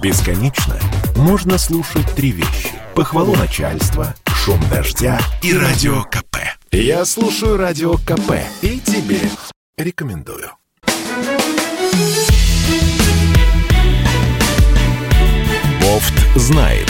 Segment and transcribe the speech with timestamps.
[0.00, 0.76] Бесконечно
[1.16, 2.70] можно слушать три вещи.
[2.94, 6.36] Похвалу начальства, шум дождя и радио КП.
[6.70, 9.18] Я слушаю радио КП и тебе
[9.76, 10.50] рекомендую.
[15.82, 16.88] Бофт знает.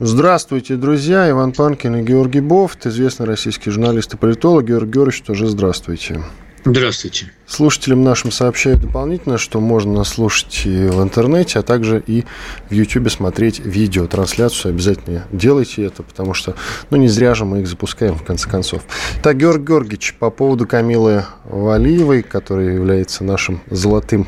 [0.00, 1.30] Здравствуйте, друзья.
[1.30, 4.64] Иван Панкин и Георгий Бофт, известный российский журналист и политолог.
[4.64, 6.24] Георгий Георгиевич, тоже здравствуйте.
[6.64, 7.32] Здравствуйте.
[7.46, 12.24] Слушателям нашим сообщают дополнительно, что можно нас слушать и в интернете, а также и
[12.68, 14.70] в YouTube смотреть видеотрансляцию.
[14.70, 16.54] Обязательно делайте это, потому что,
[16.90, 18.82] ну, не зря же мы их запускаем, в конце концов.
[19.22, 24.26] Так, Георгий Георгиевич, по поводу Камилы Валиевой, которая является нашим золотым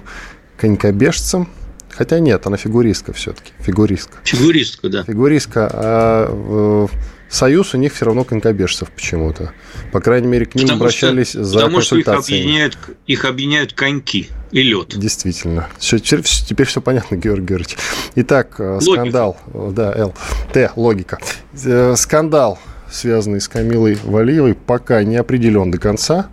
[0.57, 1.49] конькобежцем,
[1.91, 3.53] Хотя нет, она фигуристка все-таки.
[3.59, 4.17] Фигуристка.
[4.23, 5.05] Фигуристка, да.
[5.05, 5.69] Фигуристка.
[5.71, 6.87] А
[7.31, 9.53] Союз у них все равно конькобежцев почему-то.
[9.93, 11.81] По крайней мере, к ним потому обращались что, за потому.
[11.81, 12.77] Что их объединяют,
[13.07, 14.99] их объединяют коньки и лед.
[14.99, 15.69] Действительно.
[15.79, 17.77] Все, теперь, теперь все понятно, Георгий Георгиевич.
[18.17, 18.93] Итак, э, логика.
[18.93, 19.37] скандал.
[19.55, 20.15] Да, Л.
[20.53, 20.73] Т.
[20.75, 21.21] Логика.
[21.65, 22.59] Э, скандал,
[22.91, 26.31] связанный с Камилой Валиевой, пока не определен до конца.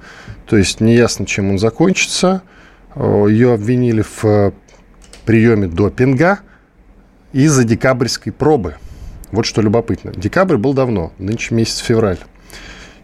[0.47, 2.41] То есть неясно, чем он закончится.
[2.95, 4.51] Э, Ее обвинили в
[5.25, 6.39] приеме допинга
[7.33, 8.77] из-за декабрьской пробы–
[9.31, 10.11] вот что любопытно.
[10.15, 12.19] Декабрь был давно, нынче месяц февраль.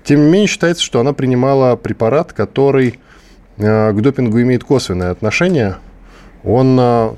[0.04, 3.00] Тем не менее, считается, что она принимала препарат, который
[3.58, 5.78] э, к допингу имеет косвенное отношение.
[6.44, 7.10] Он, э,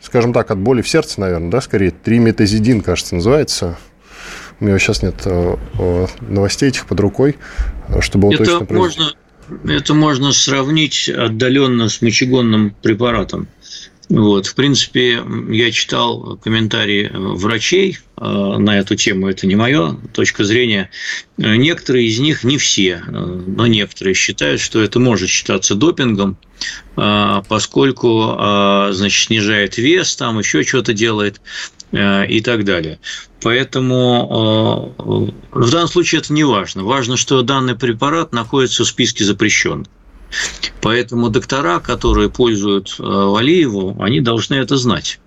[0.00, 3.78] скажем так, от боли в сердце, наверное, да, скорее, триметазидин, кажется, называется.
[4.58, 7.36] У меня сейчас нет э, новостей этих под рукой,
[8.00, 9.12] чтобы это точно можно,
[9.68, 13.48] Это можно сравнить отдаленно с мочегонным препаратом.
[14.08, 20.90] Вот, в принципе, я читал комментарии врачей на эту тему, это не мое точка зрения.
[21.36, 26.38] Некоторые из них, не все, э, но некоторые считают, что это может считаться допингом,
[26.96, 28.34] э, поскольку
[28.92, 31.40] значит, снижает вес, там еще что-то делает
[31.92, 32.98] и так далее.
[33.42, 34.94] Поэтому
[35.52, 36.82] в данном случае это не важно.
[36.84, 39.86] Важно, что данный препарат находится в списке запрещенных.
[40.80, 45.20] Поэтому доктора, которые пользуют э, Валиеву, они должны это знать.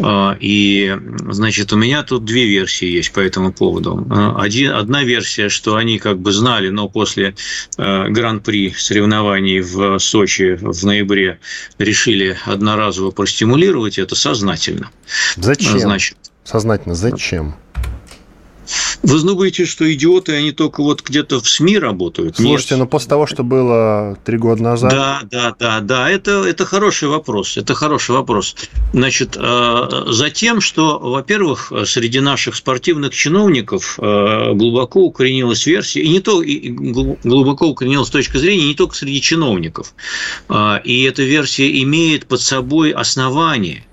[0.00, 0.96] А, и,
[1.28, 4.06] значит, у меня тут две версии есть по этому поводу.
[4.10, 7.34] А, один, одна версия, что они как бы знали, но после
[7.76, 11.40] э, гран-при соревнований в Сочи в ноябре
[11.78, 14.90] решили одноразово простимулировать это сознательно.
[15.36, 15.78] Зачем?
[15.78, 17.56] Значит, Сознательно зачем?
[19.02, 22.36] Вы думаете, что идиоты, они только вот где-то в СМИ работают?
[22.36, 22.80] Слушайте, Нет.
[22.80, 24.90] ну после того, что было три года назад...
[24.90, 28.56] Да, да, да, да, это, это хороший вопрос, это хороший вопрос.
[28.92, 36.08] Значит, э, за тем, что, во-первых, среди наших спортивных чиновников э, глубоко укоренилась версия, и
[36.08, 39.94] не то, и глубоко укоренилась точка зрения не только среди чиновников,
[40.48, 43.84] э, и эта версия имеет под собой основание,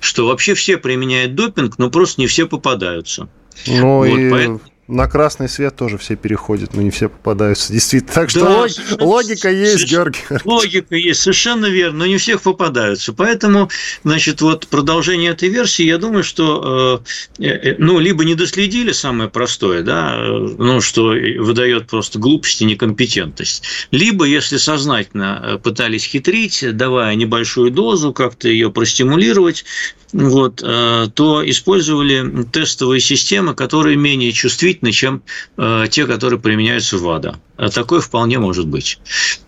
[0.00, 3.28] что вообще все применяют допинг, но просто не все попадаются.
[3.66, 4.60] Ну вот, и поэтому...
[4.90, 7.72] на красный свет тоже все переходят, но не все попадаются.
[7.72, 8.12] Действительно.
[8.12, 8.70] Так что да, лог...
[9.00, 10.20] логика есть, Георгий.
[10.44, 13.12] Логика есть, совершенно верно, но не всех попадаются.
[13.12, 13.70] Поэтому,
[14.04, 17.02] значит, вот продолжение этой версии, я думаю, что
[17.38, 22.64] э, э, ну, либо не доследили самое простое, да, ну, что выдает просто глупость и
[22.64, 29.64] некомпетентность, либо, если сознательно э, пытались хитрить, давая небольшую дозу, как-то ее простимулировать,
[30.12, 35.22] вот, э, то использовали тестовые системы, которые менее чувствительны, чем
[35.56, 37.38] э, те, которые применяются в ВАДА.
[37.74, 38.98] Такое вполне может быть.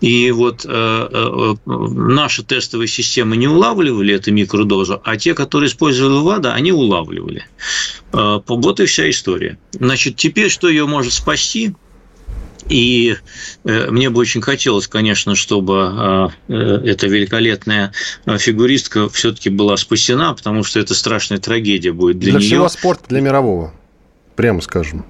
[0.00, 6.52] И вот э, наши тестовые системы не улавливали эту микродозу, а те, которые использовали ВАДА,
[6.52, 7.46] они улавливали.
[8.12, 9.58] Вот и вся история.
[9.72, 11.74] Значит, теперь что ее может спасти?
[12.68, 13.16] И
[13.64, 17.92] э, мне бы очень хотелось, конечно, чтобы а, э, эта великолепная
[18.24, 22.48] а, фигуристка все-таки была спасена, потому что это страшная трагедия будет для, для нее.
[22.48, 23.74] Для всего спорта, для мирового,
[24.36, 25.04] прямо скажем.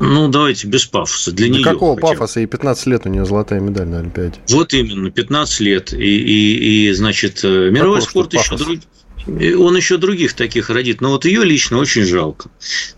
[0.00, 1.32] Ну, давайте без пафоса.
[1.32, 2.40] Для, нее какого хотя пафоса?
[2.40, 4.38] И 15 лет у нее золотая медаль на Олимпиаде.
[4.50, 5.92] Вот именно, 15 лет.
[5.92, 8.80] И, и, и значит, э, мировой Какого спорт еще другой
[9.28, 12.48] он еще других таких родит, но вот ее лично очень жалко.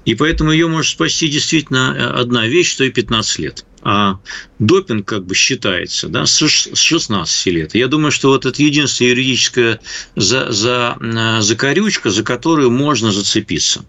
[0.04, 4.18] И поэтому ее может спасти действительно одна вещь, что и 15 лет а
[4.58, 7.74] допинг как бы считается да, с 16 лет.
[7.74, 9.80] Я думаю, что вот это единственная юридическая
[10.16, 13.84] за, за, э, закорючка, за которую можно зацепиться.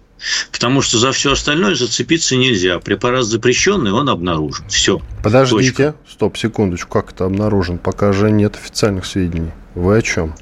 [0.51, 2.79] Потому что за все остальное зацепиться нельзя.
[2.79, 4.67] Препарат запрещенный, он обнаружен.
[4.69, 5.01] Все.
[5.23, 5.95] Подождите, точка.
[6.09, 7.79] стоп, секундочку, как это обнаружен?
[7.79, 9.51] Пока же нет официальных сведений.
[9.73, 10.35] Вы о чем?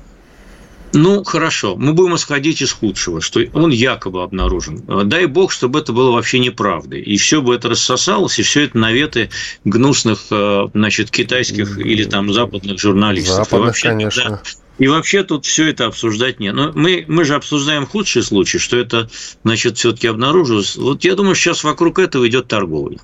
[0.94, 4.83] Ну, хорошо, мы будем исходить из худшего, что он якобы обнаружен.
[5.07, 7.01] Дай бог, чтобы это было вообще неправдой.
[7.01, 9.30] И все бы это рассосалось, и все это наветы
[9.65, 13.36] гнусных, э, значит, китайских или там западных журналистов.
[13.36, 14.30] Западных, и вообще, конечно.
[14.30, 14.41] Да,
[14.80, 16.56] и вообще тут все это обсуждать нет.
[16.56, 19.09] Но мы, мы же обсуждаем худший случай, что это,
[19.44, 20.75] значит, все-таки обнаружилось.
[20.75, 23.00] Вот я думаю, сейчас вокруг этого идет торговля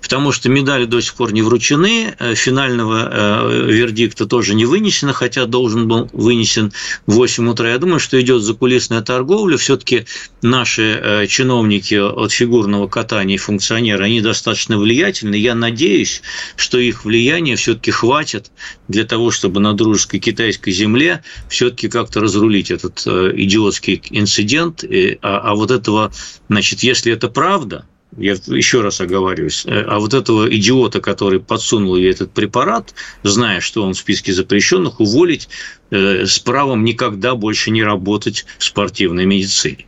[0.00, 5.12] потому что медали до сих пор не вручены, э, финального э, вердикта тоже не вынесено,
[5.12, 6.72] хотя должен был вынесен
[7.06, 7.70] в 8 утра.
[7.70, 9.56] Я думаю, что идет закулисная торговля.
[9.56, 10.06] Все-таки
[10.42, 15.36] наши э, чиновники от фигурного катания и функционеры, они достаточно влиятельны.
[15.36, 16.22] Я надеюсь,
[16.56, 18.50] что их влияние все-таки хватит
[18.88, 24.84] для того, чтобы на дружеской китайской земле все-таки как-то разрулить этот идиотский инцидент.
[25.22, 26.12] А, а вот этого,
[26.48, 31.96] значит, если это правда, я еще раз оговариваюсь, э, а вот этого идиота, который подсунул
[31.96, 35.48] ей этот препарат, зная, что он в списке запрещенных, уволить
[35.90, 39.86] э, с правом никогда больше не работать в спортивной медицине.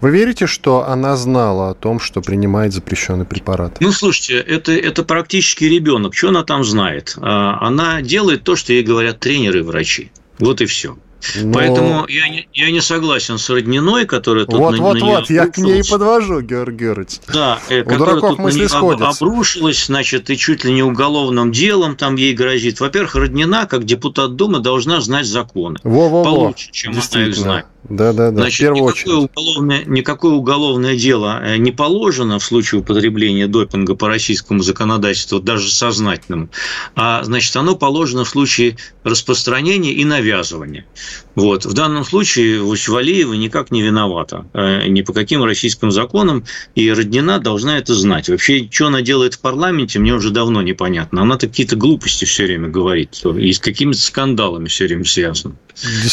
[0.00, 3.76] Вы верите, что она знала о том, что принимает запрещенный препарат?
[3.80, 6.14] Ну, слушайте, это, это практически ребенок.
[6.14, 7.14] Что она там знает?
[7.20, 10.10] А, она делает то, что ей говорят тренеры и врачи.
[10.38, 10.96] Вот и все.
[11.42, 11.52] Но...
[11.52, 15.30] Поэтому я не, я не согласен с Родниной, которая тут вот, на, вот, на вот,
[15.30, 17.20] я к ней подвожу, Георгий Георгиевич.
[17.32, 19.24] Да, э, У которая тут на нее сходятся.
[19.24, 22.80] обрушилась, значит, и чуть ли не уголовным делом там ей грозит.
[22.80, 25.78] Во-первых, Роднина, как депутат Думы, должна знать законы.
[25.82, 26.24] Во-во-во.
[26.24, 27.66] Получше, чем она их знает.
[27.88, 28.40] Да, да, да.
[28.40, 29.30] Значит, в первую никакое, очередь.
[29.36, 35.70] Уголовное, никакое уголовное дело э, не положено в случае употребления допинга по российскому законодательству, даже
[35.70, 36.48] сознательному,
[36.94, 40.86] а значит, оно положено в случае распространения и навязывания.
[41.34, 41.64] Вот.
[41.66, 46.44] В данном случае Валиева никак не виновата э, ни по каким российским законам,
[46.74, 48.28] и Роднина должна это знать.
[48.28, 51.22] Вообще, что она делает в парламенте, мне уже давно непонятно.
[51.22, 55.56] Она какие-то глупости все время говорит, и с какими-то скандалами все время связана.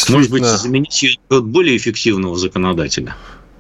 [0.10, 3.16] Может быть, заменить ее более эффективного законодателя.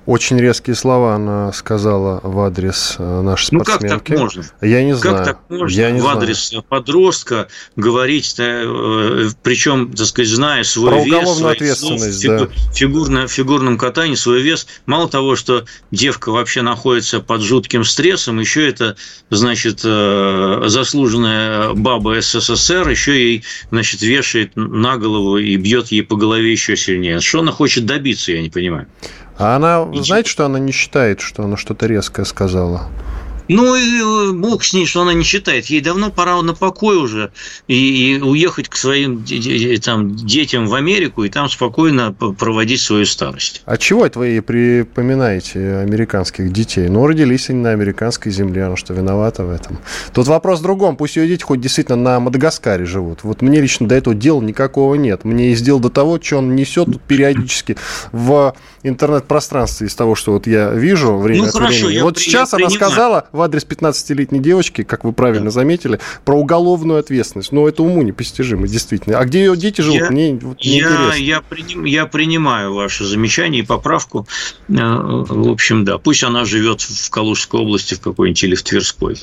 [0.08, 3.84] Очень резкие слова она сказала в адрес э, нашей спортсменки.
[3.86, 4.44] Ну, как так можно?
[4.60, 5.18] Я не знаю.
[5.18, 6.64] Как так можно Я не в адрес знаю.
[6.68, 12.74] подростка говорить, э, причем, так сказать, зная свой Про вес, свой ответственность, слов, да.
[12.74, 14.66] фигурно, фигурном катании, свой вес.
[14.88, 18.96] Мало того, что девка вообще находится под жутким стрессом, еще это,
[19.30, 26.16] значит, э, заслуженная баба СССР, еще ей, значит, вешает на голову и бьет ей по
[26.16, 27.20] голове еще сильнее.
[27.20, 28.88] Что она хочет добиться, я не понимаю.
[29.42, 30.04] А она, Ничего.
[30.04, 32.84] знаете, что она не считает, что она что-то резкое сказала?
[33.48, 35.66] Ну, и э, бог с ней, что она не считает.
[35.66, 37.32] Ей давно пора на покой уже
[37.68, 39.26] и, и уехать к своим
[39.84, 43.62] там, детям в Америку и там спокойно проводить свою старость.
[43.66, 46.88] А чего это вы ей припоминаете американских детей?
[46.88, 49.80] Ну, родились они на американской земле, она что, виновата в этом?
[50.14, 50.96] Тут вопрос в другом.
[50.96, 53.24] Пусть ее дети хоть действительно на Мадагаскаре живут.
[53.24, 55.26] Вот мне лично до этого дела никакого нет.
[55.26, 57.78] Мне есть дело до того, что он несет периодически
[58.12, 62.04] в интернет-пространстве из того, что вот я вижу время ну, от хорошо, времени.
[62.04, 67.52] Вот сейчас она сказала в адрес 15-летней девочки, как вы правильно заметили, про уголовную ответственность.
[67.52, 69.18] Но это уму непостижимо, действительно.
[69.18, 71.16] А где ее дети живут, я, мне, я.
[71.16, 74.28] Я, приним, я принимаю ваше замечание и поправку.
[74.70, 79.18] Э, в общем, да, пусть она живет в Калужской области в какой-нибудь или в Тверской.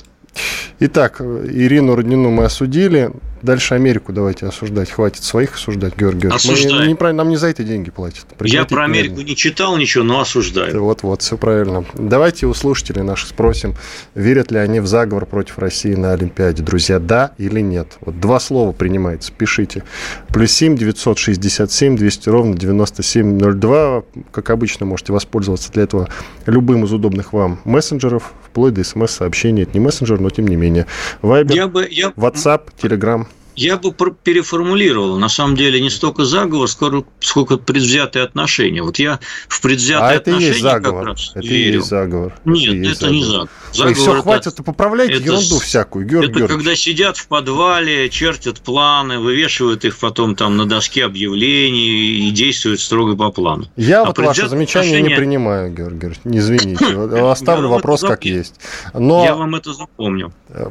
[0.81, 3.13] Итак, Ирину Роднину мы осудили.
[3.43, 4.91] Дальше Америку давайте осуждать.
[4.91, 6.99] Хватит своих осуждать, Георгий Георгиевич.
[6.99, 8.27] Мы, не, нам не за это деньги платят.
[8.41, 9.29] Я про Америку медленно.
[9.29, 10.83] не читал ничего, но осуждаю.
[10.83, 11.85] Вот-вот, все правильно.
[11.95, 13.75] Давайте у слушателей наших спросим,
[14.15, 16.63] верят ли они в заговор против России на Олимпиаде.
[16.63, 17.99] Друзья, да или нет?
[18.01, 19.85] Вот два слова принимается, пишите.
[20.29, 24.03] Плюс семь девятьсот шестьдесят семь двести ровно девяносто семь ноль два.
[24.33, 26.09] Как обычно, можете воспользоваться для этого
[26.47, 29.63] любым из удобных вам мессенджеров, вплоть до смс-сообщений.
[29.63, 30.87] Это не мессенджер, но тем не менее.
[31.23, 32.09] Вайбер, я бы, я...
[32.11, 33.27] WhatsApp, Telegram.
[33.61, 35.19] Я бы переформулировал.
[35.19, 38.83] На самом деле не столько заговор, сколько, сколько предвзятые отношения.
[38.83, 41.05] Вот я в предвзятые а это отношения есть заговор.
[41.05, 41.77] как раз это верю.
[41.79, 42.35] есть заговор.
[42.45, 43.49] Нет, это, это не заговор.
[43.73, 46.65] заговор Ой, все, это, хватит, поправляйте это, ерунду всякую, Георгий Это Георгиевич.
[46.65, 52.81] когда сидят в подвале, чертят планы, вывешивают их потом там на доске объявлений и действуют
[52.81, 53.67] строго по плану.
[53.77, 55.09] Я а вот ваше замечание отношения...
[55.09, 56.85] не принимаю, Георгий Георгиевич, не извините.
[57.31, 58.55] Оставлю вопрос как есть.
[58.95, 59.25] Но...
[59.25, 60.33] Я вам это запомнил.
[60.49, 60.71] Э,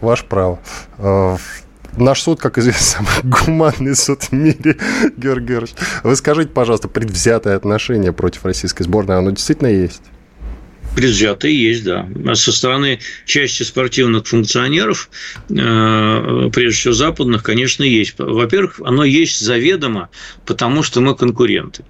[0.00, 0.58] ваше право.
[1.96, 4.76] Наш суд, как известно, самый гуманный суд в мире,
[5.16, 5.74] Георгий Георгиевич.
[6.04, 10.02] Вы скажите, пожалуйста, предвзятое отношение против российской сборной, оно действительно есть?
[10.94, 12.08] Предвзятые есть, да.
[12.34, 15.08] Со стороны части спортивных функционеров,
[15.48, 18.14] э, прежде всего западных, конечно, есть.
[18.18, 20.10] Во-первых, оно есть заведомо,
[20.46, 21.84] потому что мы конкуренты.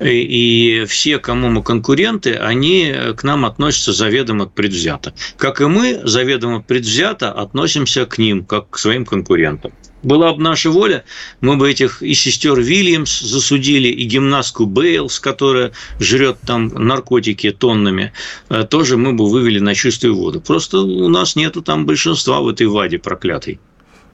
[0.00, 5.12] И все, кому мы конкуренты, они к нам относятся заведомо предвзято.
[5.36, 9.72] Как и мы заведомо предвзято относимся к ним, как к своим конкурентам.
[10.02, 11.04] Была бы наша воля,
[11.40, 18.12] мы бы этих и сестер Вильямс засудили, и гимнастку Бейлс, которая жрет там наркотики тоннами,
[18.48, 20.40] э, тоже мы бы вывели на чистую воду.
[20.40, 23.58] Просто у нас нету там большинства в этой ваде проклятой.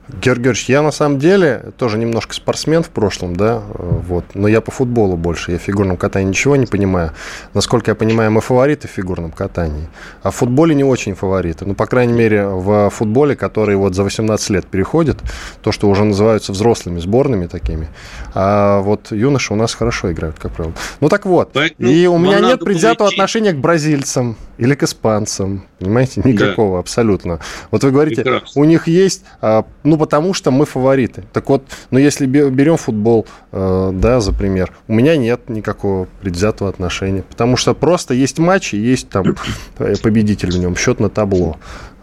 [0.09, 4.61] Георгий Георгиевич, я на самом деле тоже немножко спортсмен в прошлом, да, вот, но я
[4.61, 7.13] по футболу больше, я в фигурном катании ничего не понимаю.
[7.55, 9.89] Насколько я понимаю, мы фавориты в фигурном катании,
[10.23, 11.65] а в футболе не очень фавориты.
[11.65, 15.19] Ну, по крайней мере, в футболе, который вот за 18 лет переходит,
[15.63, 17.89] то, что уже называются взрослыми сборными такими,
[18.35, 20.75] а вот юноши у нас хорошо играют, как правило.
[21.01, 25.65] Ну, так вот, Поэтому и у меня нет предвзятого отношения к бразильцам или к испанцам,
[25.85, 26.81] понимаете, никакого да.
[26.81, 27.41] абсолютно.
[27.71, 28.61] Вот вы говорите, Прекрасно.
[28.61, 31.25] у них есть, а, ну, потому что мы фавориты.
[31.33, 36.71] Так вот, ну, если берем футбол, э, да, за пример, у меня нет никакого предвзятого
[36.71, 37.23] отношения.
[37.23, 39.37] Потому что просто есть матч и есть там
[39.79, 41.57] э, победитель в нем, счет на табло.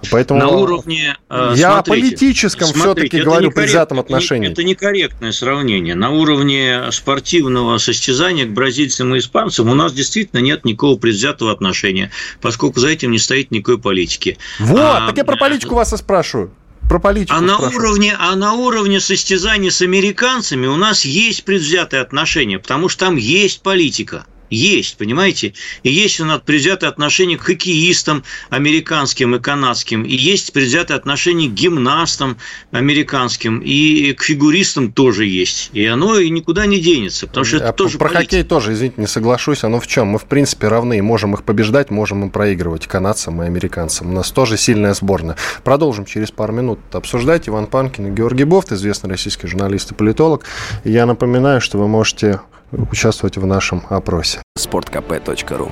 [0.09, 4.49] Поэтому на уровне э, я смотрите, о политическом все-таки говорю предвзятом отношении.
[4.49, 5.95] Это, это некорректное сравнение.
[5.95, 12.11] На уровне спортивного состязания к бразильцам и испанцам у нас действительно нет никакого предвзятого отношения,
[12.41, 14.37] поскольку за этим не стоит никакой политики.
[14.59, 16.51] Вот, а, так я про политику вас и спрашиваю
[16.91, 17.35] про политику.
[17.37, 22.89] А на, уровне, а на уровне состязаний с американцами у нас есть предвзятые отношения, потому
[22.89, 24.25] что там есть политика.
[24.51, 25.53] Есть, понимаете?
[25.81, 31.49] И есть у нас предвзятое отношение к хоккеистам американским и канадским, и есть предвзятое отношение
[31.49, 32.37] к гимнастам
[32.71, 35.69] американским, и к фигуристам тоже есть.
[35.73, 38.23] И оно и никуда не денется, потому что а это тоже Про политика.
[38.23, 39.63] хоккей тоже, извините, не соглашусь.
[39.63, 40.07] Оно в чем?
[40.07, 44.09] Мы, в принципе, равны, можем их побеждать, можем им проигрывать, канадцам и американцам.
[44.09, 45.37] У нас тоже сильная сборная.
[45.63, 47.47] Продолжим через пару минут обсуждать.
[47.47, 50.43] Иван Панкин и Георгий Бофт, известный российский журналист и политолог.
[50.83, 52.41] Я напоминаю, что вы можете
[52.71, 54.41] участвовать в нашем опросе.
[54.57, 55.71] sportkp.ru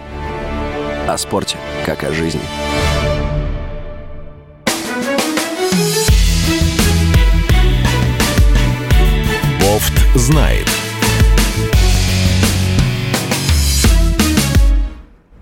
[1.08, 2.41] О спорте, как о жизни.
[9.60, 10.69] Бофт знает.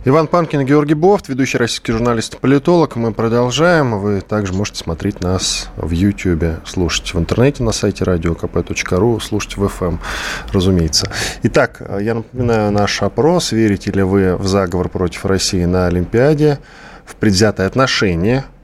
[0.08, 2.96] Иван Панкин и Георгий Бофт, ведущий российский журналист и политолог.
[2.96, 4.00] Мы продолжаем.
[4.00, 9.66] Вы также можете смотреть нас в YouTube, слушать в интернете на сайте radiokp.ru, слушать в
[9.66, 10.00] FM, эм,
[10.54, 11.12] разумеется.
[11.44, 13.52] Итак, я напоминаю наш опрос.
[13.52, 16.60] Верите ли вы в заговор против России на Олимпиаде?
[17.04, 18.46] В предвзятое отношение–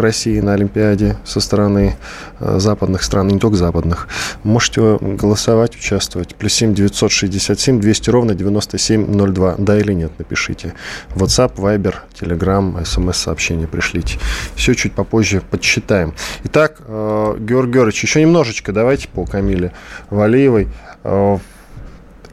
[0.00, 1.96] России на Олимпиаде со стороны
[2.40, 4.08] э, западных стран, не только западных.
[4.44, 6.34] Можете голосовать, участвовать.
[6.34, 9.56] Плюс 7 967 200 ровно 9702.
[9.58, 10.74] Да или нет, напишите.
[11.14, 14.18] WhatsApp, Viber, Telegram, смс-сообщение пришлите.
[14.54, 16.14] Все чуть попозже подсчитаем.
[16.44, 19.72] Итак, э, Георгий Георгиевич, еще немножечко давайте по Камиле
[20.10, 20.68] Валиевой.
[21.04, 21.38] Э,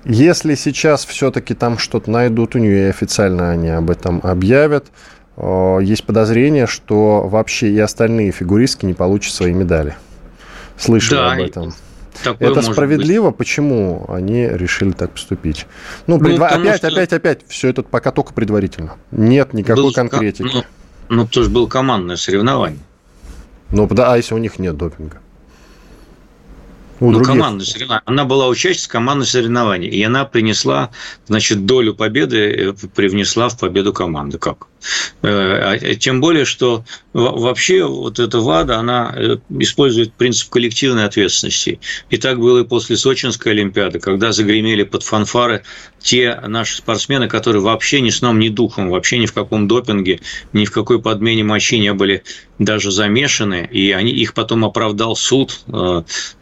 [0.05, 4.91] если сейчас все-таки там что-то найдут у нее, и официально они об этом объявят, Э,
[5.37, 9.95] есть подозрение, что вообще и остальные фигуристки не получат свои медали.
[10.77, 11.73] Слышали да, об этом.
[12.23, 13.29] Такое это справедливо?
[13.29, 13.37] Быть.
[13.37, 15.65] Почему они решили так поступить?
[16.07, 16.47] Ну, ну предва...
[16.47, 16.87] опять, что...
[16.87, 18.95] опять, опять, все это пока только предварительно.
[19.11, 19.93] Нет никакой был...
[19.93, 20.43] конкретики.
[20.43, 20.63] Ну,
[21.09, 22.79] ну, потому что было командное соревнование.
[23.71, 25.19] Ну, да, а если у них нет допинга?
[26.99, 28.03] У ну, командное соревнование.
[28.05, 30.91] Она была участницей командных соревнований, и она принесла,
[31.27, 34.37] значит, долю победы, э, привнесла в победу команды.
[34.37, 34.67] Как?
[35.21, 39.15] Э, а, э, тем более, что вообще вот эта ВАДА, она
[39.49, 41.79] использует принцип коллективной ответственности.
[42.09, 45.63] И так было и после Сочинской Олимпиады, когда загремели под фанфары
[45.99, 50.19] те наши спортсмены, которые вообще ни сном, ни духом, вообще ни в каком допинге,
[50.53, 52.23] ни в какой подмене мочи не были
[52.59, 55.61] даже замешаны, и они, их потом оправдал суд,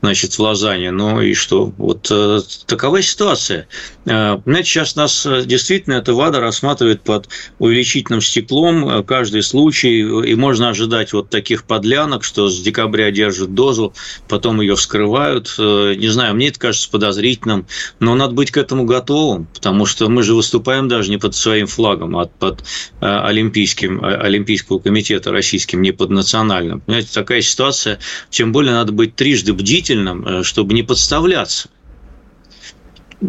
[0.01, 0.91] значит, в Лозанне.
[0.91, 1.73] Ну и что?
[1.77, 3.67] Вот э, такова ситуация.
[4.05, 9.99] Э, понимаете, сейчас нас э, действительно эта ВАДА рассматривает под увеличительным стеклом э, каждый случай,
[9.99, 13.93] и можно ожидать вот таких подлянок, что с декабря держат дозу,
[14.27, 15.53] потом ее вскрывают.
[15.59, 17.67] Э, не знаю, мне это кажется подозрительным,
[17.99, 21.67] но надо быть к этому готовым, потому что мы же выступаем даже не под своим
[21.67, 22.63] флагом, а под э,
[23.01, 26.81] Олимпийским, Олимпийского комитета российским, не под национальным.
[26.81, 27.99] Понимаете, такая ситуация,
[28.31, 31.69] тем более надо быть трижды бдительным, чтобы не подставляться.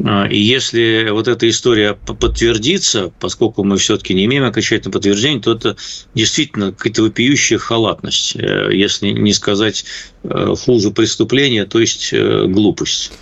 [0.07, 5.53] А, и если вот эта история подтвердится, поскольку мы все-таки не имеем окончательного подтверждения, то
[5.53, 5.77] это
[6.15, 9.85] действительно какая-то вопиющая халатность, э, если не сказать
[10.25, 13.13] э, хуже преступления, то есть глупость.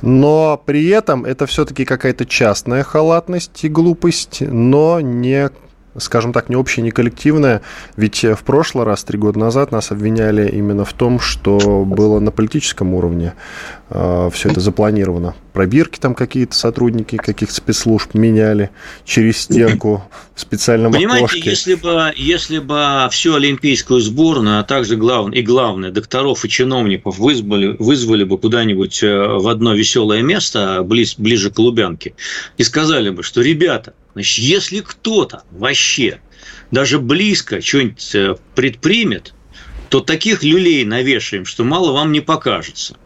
[0.00, 5.50] Но при этом это все-таки какая-то частная халатность и глупость, но не
[5.98, 7.62] скажем так, не общее, не коллективное.
[7.96, 12.30] Ведь в прошлый раз, три года назад, нас обвиняли именно в том, что было на
[12.30, 13.34] политическом уровне
[13.90, 15.34] э, все это запланировано.
[15.52, 18.70] Пробирки там какие-то сотрудники каких-то спецслужб меняли
[19.04, 20.02] через стенку
[20.34, 21.50] в специальном Понимаете, окошке.
[21.50, 27.18] если бы, если бы всю олимпийскую сборную, а также главное, и главное, докторов и чиновников
[27.18, 32.14] вызвали, вызвали бы куда-нибудь э, в одно веселое место, близ, ближе к Лубянке,
[32.56, 36.20] и сказали бы, что, ребята, значит, если кто-то вообще
[36.70, 39.34] даже близко что-нибудь э, предпримет,
[39.88, 42.96] то таких люлей навешаем, что мало вам не покажется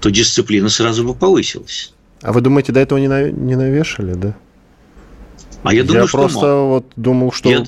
[0.00, 1.92] то дисциплина сразу бы повысилась.
[2.22, 4.36] А вы думаете, до этого не, не навешали, да?
[5.62, 6.68] А я думаю, я что просто мало.
[6.68, 7.64] вот думал, что я,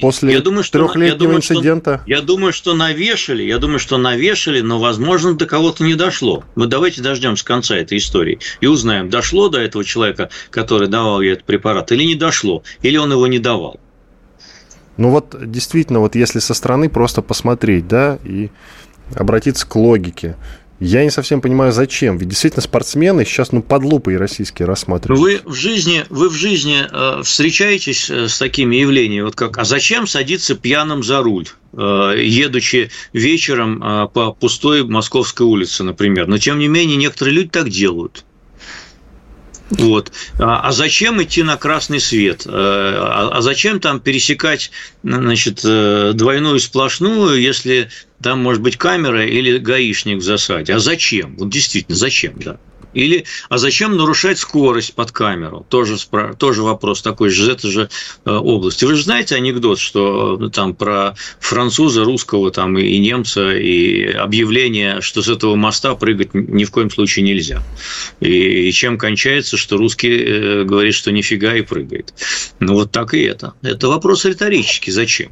[0.00, 2.00] после я думаю, что, трехлетнего я думаю, инцидента.
[2.02, 6.44] Что, я думаю, что навешали, я думаю, что навешали, но, возможно, до кого-то не дошло.
[6.54, 11.32] Мы давайте дождемся конца этой истории и узнаем, дошло до этого человека, который давал ей
[11.32, 13.80] этот препарат, или не дошло, или он его не давал.
[14.96, 18.50] Ну вот действительно, вот если со стороны просто посмотреть, да, и
[19.14, 20.36] обратиться к логике,
[20.84, 22.18] я не совсем понимаю, зачем.
[22.18, 25.20] Ведь действительно спортсмены сейчас ну, под лупой российские рассматривают.
[25.20, 29.64] Вы в жизни, вы в жизни э, встречаетесь э, с такими явлениями, вот как, а
[29.64, 31.46] зачем садиться пьяным за руль?
[31.72, 36.26] Э, едучи вечером по пустой Московской улице, например.
[36.26, 38.24] Но, тем не менее, некоторые люди так делают.
[39.78, 40.12] Вот.
[40.38, 42.46] А, а зачем идти на красный свет?
[42.46, 44.70] А, а зачем там пересекать
[45.02, 47.90] значит, двойную сплошную, если
[48.22, 50.74] там может быть камера или гаишник в засаде?
[50.74, 51.36] А зачем?
[51.36, 52.58] Вот действительно, зачем, да?
[52.94, 55.66] Или, а зачем нарушать скорость под камеру?
[55.68, 55.96] Тоже,
[56.38, 57.88] тоже вопрос такой же, это же
[58.24, 58.82] э, область.
[58.82, 65.00] Вы же знаете анекдот, что ну, там про француза, русского там и немца, и объявление,
[65.00, 67.62] что с этого моста прыгать ни в коем случае нельзя.
[68.20, 72.14] И, и чем кончается, что русский э, говорит, что нифига и прыгает.
[72.60, 73.54] Ну, вот так и это.
[73.62, 74.90] Это вопрос риторический.
[74.90, 75.30] Зачем?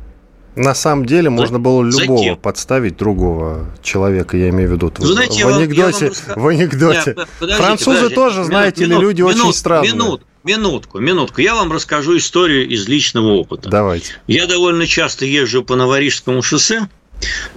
[0.57, 2.37] На самом деле можно было любого Затем.
[2.37, 4.93] подставить другого человека, я имею в виду.
[4.99, 7.15] Знаете, в анекдоте, в анекдоте.
[7.17, 9.93] Нет, Французы подождите, тоже, знаете ли, люди минут, очень странные.
[9.93, 11.41] Минут, минутку, минутку.
[11.41, 13.71] Я вам расскажу историю из личного опыта.
[13.71, 14.15] Давайте.
[14.27, 16.89] Я довольно часто езжу по Новорижскому шоссе,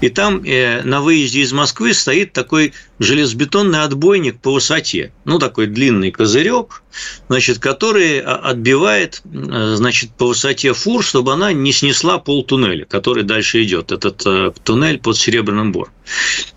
[0.01, 5.13] и там э, на выезде из Москвы стоит такой железобетонный отбойник по высоте.
[5.25, 6.83] Ну, такой длинный козырек,
[7.29, 12.85] значит, который а, отбивает э, значит, по высоте фур, чтобы она не снесла пол туннеля,
[12.85, 13.91] который дальше идет.
[13.91, 15.91] Этот э, туннель под Серебряным Бор.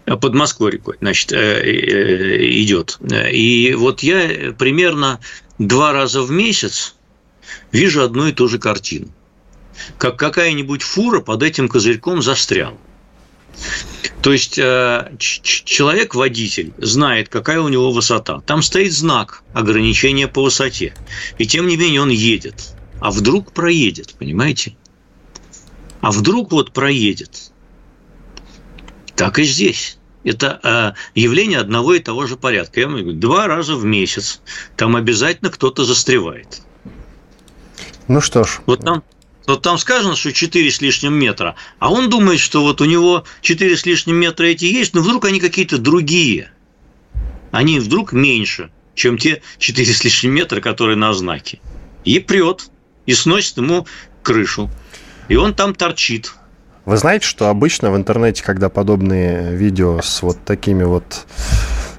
[0.06, 2.98] Э, под Москвой рекой, значит, э, э, идет.
[3.32, 5.20] И вот я примерно
[5.58, 6.94] два раза в месяц
[7.72, 9.08] вижу одну и ту же картину.
[9.98, 12.78] Как какая-нибудь фура под этим козырьком застряла.
[14.22, 18.40] То есть э, человек-водитель знает, какая у него высота.
[18.40, 20.94] Там стоит знак ограничения по высоте.
[21.38, 22.74] И тем не менее он едет.
[23.00, 24.76] А вдруг проедет, понимаете?
[26.00, 27.52] А вдруг вот проедет.
[29.14, 29.98] Так и здесь.
[30.24, 32.80] Это э, явление одного и того же порядка.
[32.80, 34.40] Я говорю, два раза в месяц
[34.76, 36.62] там обязательно кто-то застревает.
[38.08, 38.60] Ну что ж.
[38.66, 39.04] Вот там,
[39.46, 43.24] вот там сказано, что 4 с лишним метра, а он думает, что вот у него
[43.42, 46.50] 4 с лишним метра эти есть, но вдруг они какие-то другие.
[47.52, 51.60] Они вдруг меньше, чем те 4 с лишним метра, которые на знаке.
[52.04, 52.70] И прет,
[53.06, 53.86] и сносит ему
[54.22, 54.70] крышу.
[55.28, 56.34] И он там торчит.
[56.84, 61.26] Вы знаете, что обычно в интернете, когда подобные видео с вот такими вот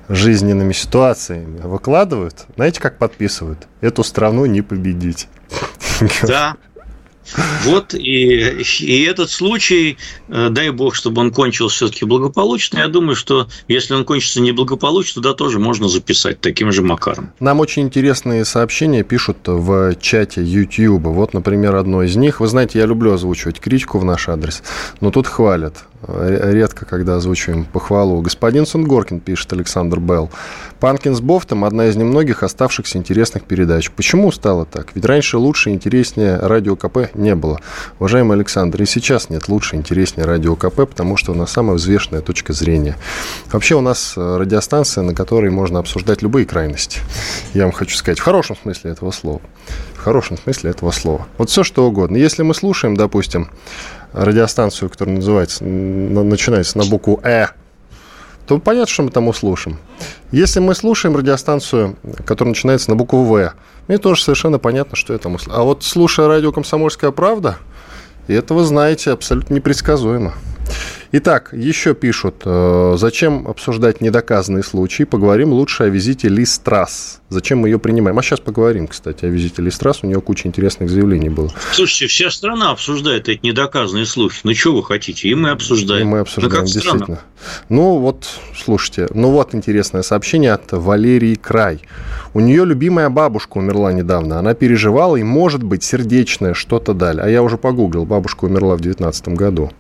[0.08, 3.68] жизненными ситуациями выкладывают, знаете, как подписывают?
[3.82, 5.28] Эту страну не победить.
[6.22, 6.56] Да,
[7.64, 12.80] вот и, и этот случай, э, дай бог, чтобы он кончился все-таки благополучно.
[12.80, 17.32] Я думаю, что если он кончится неблагополучно, да, тоже можно записать таким же макаром.
[17.40, 21.04] Нам очень интересные сообщения пишут в чате YouTube.
[21.04, 22.40] Вот, например, одно из них.
[22.40, 24.64] Вы знаете, я люблю озвучивать критику в наш адрес,
[25.02, 25.86] но тут хвалят.
[26.06, 28.22] Редко, когда озвучиваем похвалу.
[28.22, 30.30] Господин Сунгоркин, пишет Александр Белл.
[30.80, 33.90] Панкин с Бофтом– одна из немногих оставшихся интересных передач.
[33.90, 34.90] Почему стало так?
[34.94, 37.60] Ведь раньше лучше и интереснее радио КП не было.
[37.98, 41.78] Уважаемый Александр, и сейчас нет лучше и интереснее радио КП, потому что у нас самая
[41.78, 42.96] взвешенная точка зрения.
[43.52, 47.00] Вообще у нас э, радиостанция, на которой можно обсуждать любые крайности.
[47.56, 49.42] Я вам хочу сказать, в хорошем смысле этого слова.
[49.96, 51.28] В хорошем смысле этого слова.
[51.40, 52.18] Вот все что угодно.
[52.18, 53.50] Если мы слушаем, допустим,
[54.14, 57.48] радиостанцию, которая называется, начинается на букву «э»,
[58.46, 59.78] то понятно, что мы там услышим.
[60.32, 63.54] Если мы слушаем радиостанцию, которая начинается на букву «В»,
[63.88, 65.60] мне тоже совершенно понятно, что я там услышал.
[65.60, 67.58] А вот слушая радио «Комсомольская правда»,
[68.28, 70.34] и это, вы знаете, абсолютно непредсказуемо.
[71.14, 77.22] Итак, еще пишут, э, зачем обсуждать недоказанные случаи, поговорим лучше о визите Лиз Трасс.
[77.30, 78.20] Зачем мы ее принимаем?
[78.20, 81.50] А сейчас поговорим, кстати, о визите Лиз Трасс, у нее куча интересных заявлений было.
[81.72, 84.42] Слушайте, вся страна обсуждает эти недоказанные слухи.
[84.44, 85.30] Ну, что вы хотите?
[85.30, 86.08] И мы обсуждаем.
[86.08, 87.04] И мы обсуждаем, ну, действительно.
[87.04, 87.22] Страна.
[87.70, 91.80] Ну, вот, слушайте, ну вот интересное сообщение от Валерии Край.
[92.34, 94.40] У нее любимая бабушка умерла недавно.
[94.40, 97.22] Она переживала, и, может быть, сердечное что-то дали.
[97.22, 99.72] А я уже погуглил, бабушка умерла в 2019 году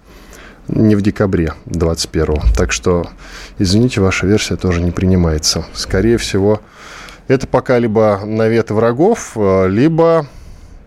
[0.67, 3.10] не в декабре 21 Так что,
[3.58, 5.65] извините, ваша версия тоже не принимается.
[5.73, 6.62] Скорее всего,
[7.27, 10.27] это пока либо наветы врагов, э, либо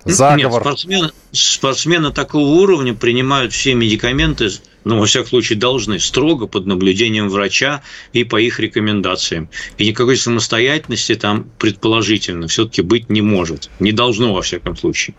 [0.05, 0.61] заговор.
[0.61, 4.49] Нет, спортсмены, спортсмены такого уровня принимают все медикаменты,
[4.85, 9.51] ну, во всяком случае, должны строго под наблюдением врача и по их рекомендациям.
[9.77, 13.71] И никакой самостоятельности там предположительно все-таки быть не может.
[13.79, 15.15] Не должно, во всяком случае.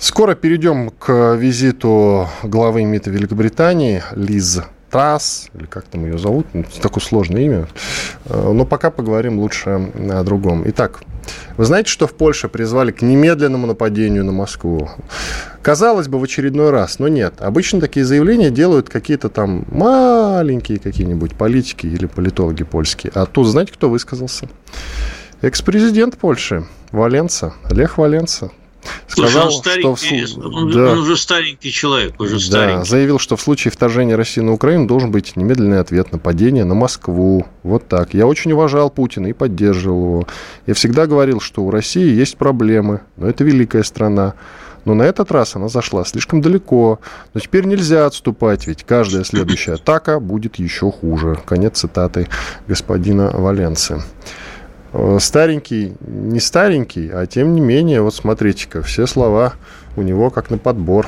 [0.00, 6.64] Скоро перейдем к визиту главы МИДа Великобритании Лиз Трасс, или как там ее зовут, ну,
[6.80, 7.68] такое сложное имя.
[8.24, 10.62] Э, но пока поговорим лучше о другом.
[10.64, 11.02] Итак,
[11.58, 14.88] вы знаете, что в Польше призвали к немедленному нападению на Москву?
[15.60, 17.34] Казалось бы, в очередной раз, но нет.
[17.38, 23.12] Обычно такие заявления делают какие-то там маленькие какие-нибудь политики или политологи польские.
[23.14, 24.48] А тут знаете, кто высказался?
[25.42, 28.50] Экс-президент Польши Валенца, Лех Валенца.
[29.06, 30.54] Сказал, Слушай, он, старенький, что в...
[30.54, 32.88] он, да, он уже старенький человек, уже да, старенький.
[32.88, 37.46] заявил, что в случае вторжения России на Украину должен быть немедленный ответ нападение на Москву.
[37.62, 38.14] Вот так.
[38.14, 40.28] Я очень уважал Путина и поддерживал его.
[40.66, 44.34] Я всегда говорил, что у России есть проблемы, но это великая страна.
[44.84, 47.00] Но на этот раз она зашла слишком далеко.
[47.34, 51.38] Но теперь нельзя отступать, ведь каждая следующая атака будет еще хуже.
[51.44, 52.28] Конец цитаты
[52.66, 54.02] господина Валенции.
[54.92, 59.54] Э, старенький, не старенький, а тем не менее, вот смотрите-ка, все слова
[59.96, 61.06] у него как на подбор.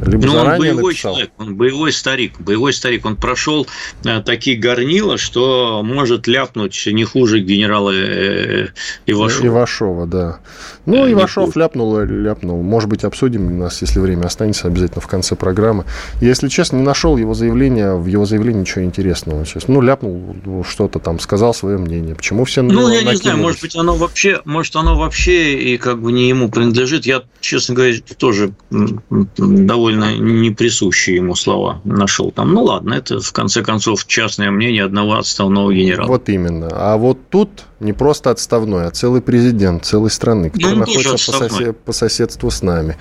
[0.00, 1.12] Либо ну, он боевой написал.
[1.12, 3.04] человек, он боевой старик, боевой старик.
[3.04, 3.66] Он прошел
[4.04, 8.68] э, такие горнила, что может ляпнуть не хуже генерала э,
[9.06, 9.46] Ивашова.
[9.46, 10.40] Ивашова, да.
[10.86, 12.62] Ну, э, Ивашов ляпнул, ляпнул.
[12.62, 15.84] Может быть, обсудим у нас, если время останется, обязательно в конце программы.
[16.20, 19.44] Я, если честно, не нашел его заявления, в его заявлении ничего интересного.
[19.44, 19.68] Сейчас.
[19.68, 22.14] Ну, ляпнул ну, что-то там, сказал свое мнение.
[22.14, 26.00] Почему все Ну, я не знаю, может быть, оно вообще, может, оно вообще и как
[26.00, 27.06] бы не ему принадлежит.
[27.06, 32.52] Я, честно говоря, тоже довольно довольно неприсущие ему слова нашел там.
[32.52, 36.06] Ну ладно, это в конце концов частное мнение одного отставного генерала.
[36.06, 36.68] Вот именно.
[36.70, 41.38] А вот тут не просто отставной, а целый президент целой страны, который ну, находится по,
[41.38, 41.78] сосед...
[41.80, 42.96] по соседству с нами.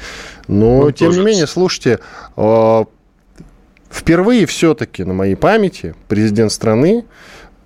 [0.47, 1.99] Но, ну, тем не менее, слушайте,
[2.35, 2.85] а,
[3.91, 7.05] впервые все-таки на моей памяти президент страны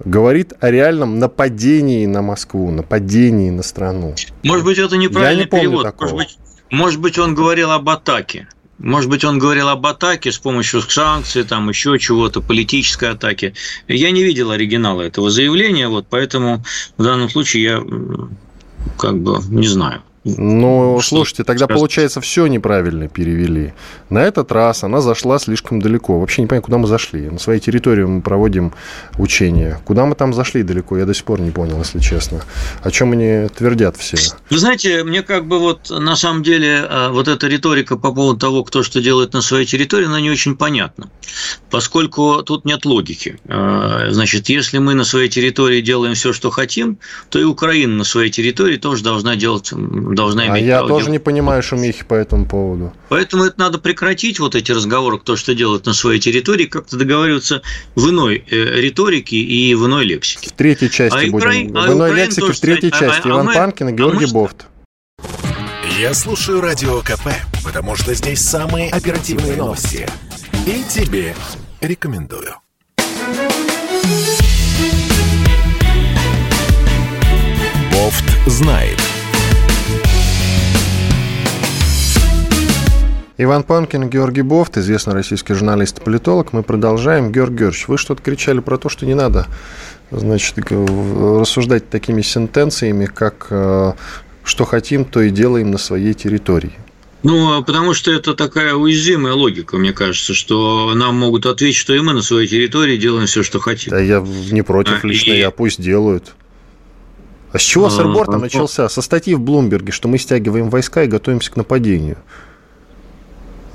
[0.03, 4.13] говорит о реальном нападении на Москву, нападении на страну.
[4.43, 5.83] Может быть, это неправильный Я не помню перевод.
[5.83, 6.09] Такого.
[6.09, 6.37] Может быть,
[6.71, 8.47] может быть, он говорил об атаке.
[8.77, 13.53] Может быть, он говорил об атаке с помощью санкций, там еще чего-то, политической атаки.
[13.87, 16.63] Я не видел оригинала этого заявления, вот поэтому
[16.97, 17.83] в данном случае я
[18.97, 20.03] как бы не знаю.
[20.25, 23.73] Ну, слушайте, тогда получается все неправильно перевели.
[24.09, 26.19] На этот раз она зашла слишком далеко.
[26.19, 27.29] Вообще не понимаю, куда мы зашли.
[27.29, 28.73] На своей территории мы проводим
[29.19, 29.79] учения.
[29.85, 32.41] Куда мы там зашли далеко, я до сих пор не понял, если честно.
[32.81, 34.17] О чем они твердят все?
[34.49, 38.39] Вы знаете, мне как бы вот на самом деле а, вот эта риторика по поводу
[38.39, 41.11] того, кто что делает на своей территории, она не очень понятна.
[41.69, 43.39] Поскольку тут нет логики.
[43.47, 46.97] А, значит, если мы на своей территории делаем все, что хотим,
[47.29, 49.71] то и Украина на своей территории тоже должна делать
[50.15, 50.63] должна а иметь.
[50.63, 52.93] А я тоже не понимаю шумихи по этому поводу.
[53.09, 57.61] Поэтому это надо прекратить, вот эти разговоры, кто что делает на своей территории, как-то договариваться
[57.95, 60.49] в иной э, риторике и в иной лексике.
[60.49, 61.69] В третьей части а будем.
[61.69, 61.87] Укра...
[61.87, 63.27] В иной а лексике в третьей сказать, части.
[63.27, 63.53] А, Иван а мы...
[63.53, 64.33] Панкин и а Георгий а мы...
[64.33, 64.65] Бофт.
[65.99, 67.29] Я слушаю Радио КП,
[67.63, 70.07] потому что здесь самые оперативные новости.
[70.65, 71.35] И тебе
[71.79, 72.55] рекомендую.
[77.93, 78.99] Бофт знает.
[83.37, 86.53] Иван Панкин, Георгий Бофт, известный российский журналист и политолог.
[86.53, 87.33] Мы продолжаем.
[87.33, 89.47] Георгий Георгиевич, вы что-то кричали про то, что не надо
[90.09, 93.91] значит, рассуждать такими сентенциями, как э,
[94.45, 96.71] «что хотим, то и делаем на своей территории».
[97.23, 101.93] Ну, а потому что это такая уязвимая логика, мне кажется, что нам могут ответить, что
[101.93, 103.91] и мы на своей территории делаем все, что хотим.
[103.91, 105.39] Да я не против а, лично, и...
[105.39, 106.35] я пусть делают.
[107.51, 108.87] А с чего а, сырбор ну, начался?
[108.87, 112.17] Со статьи в Блумберге, что мы стягиваем войска и готовимся к нападению.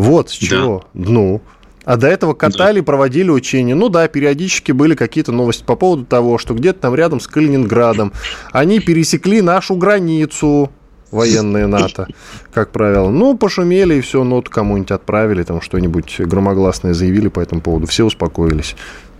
[0.00, 0.84] Вот с чего.
[0.94, 1.10] Да.
[1.10, 1.42] Ну.
[1.84, 2.84] А до этого катали, да.
[2.84, 3.74] проводили учения.
[3.74, 8.12] Ну да, периодически были какие-то новости по поводу того, что где-то там рядом с Калининградом
[8.50, 10.70] они пересекли нашу границу.
[11.10, 12.06] военные НАТО,
[12.54, 13.10] как правило.
[13.10, 17.86] Ну, пошумели и все, ноту кому-нибудь отправили, там что-нибудь громогласное заявили по этому поводу.
[17.86, 18.76] Все успокоились.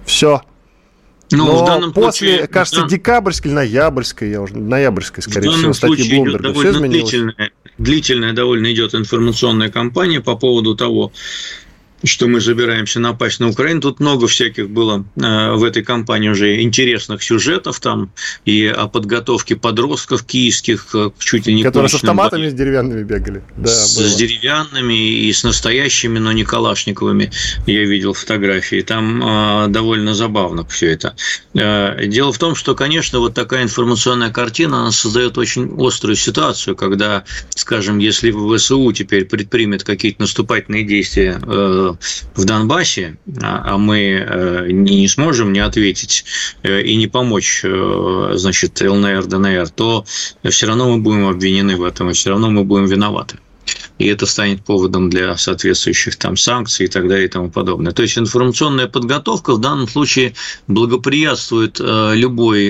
[0.06, 0.40] Все.
[1.32, 2.88] Ну, Но в данном после, случае, кажется, дан...
[2.88, 7.14] декабрьской или ноябрьской, я уже, ноябрьской, скорее всего, статьи Блумберга, все изменилось.
[7.80, 11.12] Длительная, довольно идет информационная кампания по поводу того,
[12.04, 13.80] что мы забираемся напасть на Украину.
[13.80, 18.10] Тут много всяких было э, в этой кампании уже интересных сюжетов там
[18.44, 22.52] и о подготовке подростков киевских чуть ли не Которые с автоматами боям.
[22.52, 23.42] с деревянными бегали.
[23.56, 24.08] Да, с, было.
[24.08, 27.30] с деревянными и с настоящими, но не калашниковыми.
[27.66, 28.80] Я видел фотографии.
[28.80, 31.14] Там э, довольно забавно все это.
[31.54, 36.76] Э, дело в том, что, конечно, вот такая информационная картина, она создает очень острую ситуацию,
[36.76, 41.40] когда, скажем, если ВСУ теперь предпримет какие-то наступательные действия
[42.35, 46.24] в Донбассе, а, а мы э, не сможем не ответить
[46.62, 50.05] э, и не помочь, э, значит, ЛНР, ДНР, то
[50.48, 53.38] все равно мы будем обвинены в этом, и все равно мы будем виноваты
[53.98, 57.92] и это станет поводом для соответствующих там санкций и так далее и тому подобное.
[57.92, 60.33] То есть информационная подготовка в данном случае
[60.66, 62.68] благоприятствует любой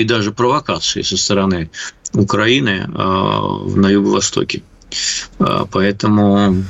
[0.00, 1.70] и даже провокации со стороны
[2.14, 4.62] Украины на юго-востоке.
[5.38, 6.64] Поэтому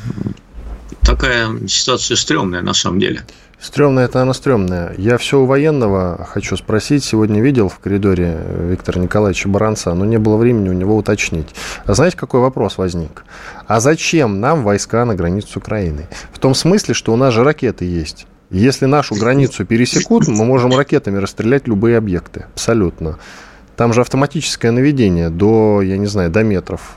[1.02, 3.22] такая ситуация стрёмная на самом деле.
[3.60, 4.94] Стрёмная это она стрёмная.
[4.96, 7.04] Я все у военного хочу спросить.
[7.04, 11.48] Сегодня видел в коридоре Виктора Николаевича Баранца, но не было времени у него уточнить.
[11.84, 13.24] А знаете, какой вопрос возник?
[13.66, 16.06] А зачем нам войска на границу с Украиной?
[16.32, 18.26] В том смысле, что у нас же ракеты есть.
[18.48, 22.46] Если нашу границу пересекут, мы можем ракетами расстрелять любые объекты.
[22.54, 23.18] Абсолютно.
[23.76, 26.96] Там же автоматическое наведение до, я не знаю, до метров.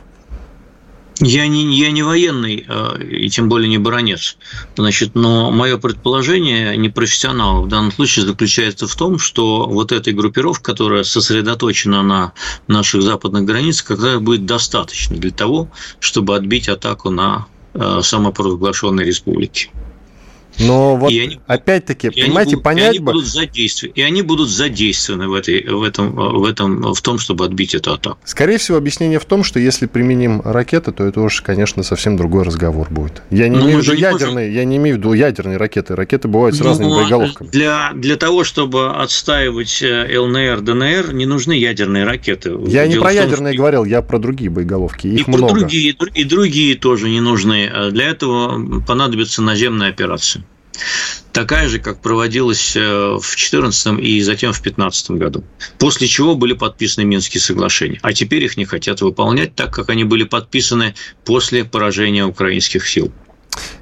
[1.26, 4.38] Я не, я не военный, а, и тем более не баронец.
[4.76, 10.12] Значит, но мое предположение, не профессионал, в данном случае заключается в том, что вот эта
[10.12, 12.34] группировка, которая сосредоточена на
[12.68, 19.72] наших западных границах, когда будет достаточно для того, чтобы отбить атаку на а, самопровозглашенной республики.
[20.60, 23.12] Но вот они, опять-таки, понимаете, будут, понять и они бы...
[23.14, 27.46] Будут задействованы, и они будут задействованы в, этой, в, этом, в, этом, в том, чтобы
[27.46, 28.18] отбить эту атаку.
[28.24, 32.44] Скорее всего, объяснение в том, что если применим ракеты, то это уже, конечно, совсем другой
[32.44, 33.24] разговор будет.
[33.30, 34.56] Я не, имею, в виду ядерные, можем...
[34.56, 35.96] я не имею в виду ядерные ракеты.
[35.96, 37.50] Ракеты бывают с ну, разными боеголовками.
[37.50, 42.52] Для, для того, чтобы отстаивать э, ЛНР, ДНР, не нужны ядерные ракеты.
[42.68, 43.58] Я Дело не про том, ядерные что...
[43.60, 45.08] говорил, я про другие боеголовки.
[45.08, 45.60] Их и много.
[45.60, 47.72] Другие, и другие тоже не нужны.
[47.92, 50.43] Для этого понадобится наземная операция
[51.32, 55.44] такая же, как проводилась э, в 2014 и затем в 2015 году.
[55.80, 58.00] После чего были подписаны Минские соглашения.
[58.02, 63.12] А теперь их не хотят выполнять, так как они были подписаны после поражения украинских сил.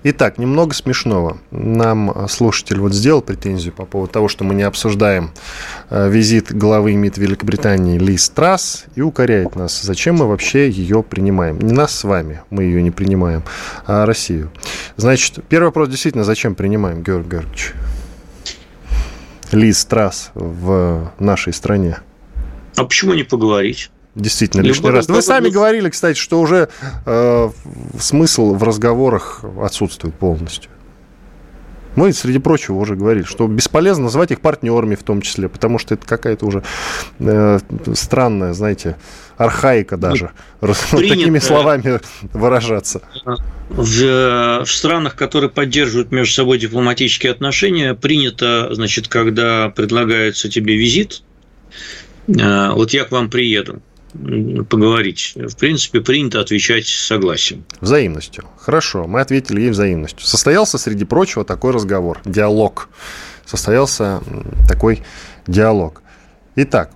[0.03, 1.37] Итак, немного смешного.
[1.51, 5.31] Нам слушатель вот сделал претензию по поводу того, что мы не обсуждаем
[5.91, 11.59] э, визит главы МИД Великобритании Лиз Трасс и укоряет нас, зачем мы вообще ее принимаем.
[11.59, 13.43] Не нас с вами, мы ее не принимаем,
[13.85, 14.51] а Россию.
[14.97, 17.73] Значит, первый вопрос действительно, зачем принимаем, Георгий Георгиевич?
[19.51, 21.99] Лиз Трасс в нашей стране.
[22.75, 23.91] А почему не поговорить?
[24.15, 25.07] Действительно, лишний раз.
[25.07, 26.69] Вы сами говорили, кстати, что уже
[27.05, 27.49] э,
[27.99, 30.69] смысл в разговорах отсутствует полностью.
[31.95, 35.93] Мы, среди прочего, уже говорили, что бесполезно называть их партнерами в том числе, потому что
[35.93, 36.63] это какая-то уже
[37.19, 37.59] э,
[37.93, 38.97] странная, знаете,
[39.37, 41.99] архаика даже, ну, принято, такими словами
[42.33, 43.01] выражаться.
[43.69, 51.23] В, в странах, которые поддерживают между собой дипломатические отношения, принято, значит, когда предлагается тебе визит,
[52.27, 53.81] э, вот я к вам приеду,
[54.13, 55.33] поговорить.
[55.35, 57.63] В принципе, принято отвечать согласием.
[57.79, 58.45] Взаимностью.
[58.57, 60.25] Хорошо, мы ответили ей взаимностью.
[60.25, 62.89] Состоялся, среди прочего, такой разговор, диалог.
[63.45, 64.21] Состоялся
[64.67, 65.01] такой
[65.47, 66.01] диалог.
[66.55, 66.91] Итак,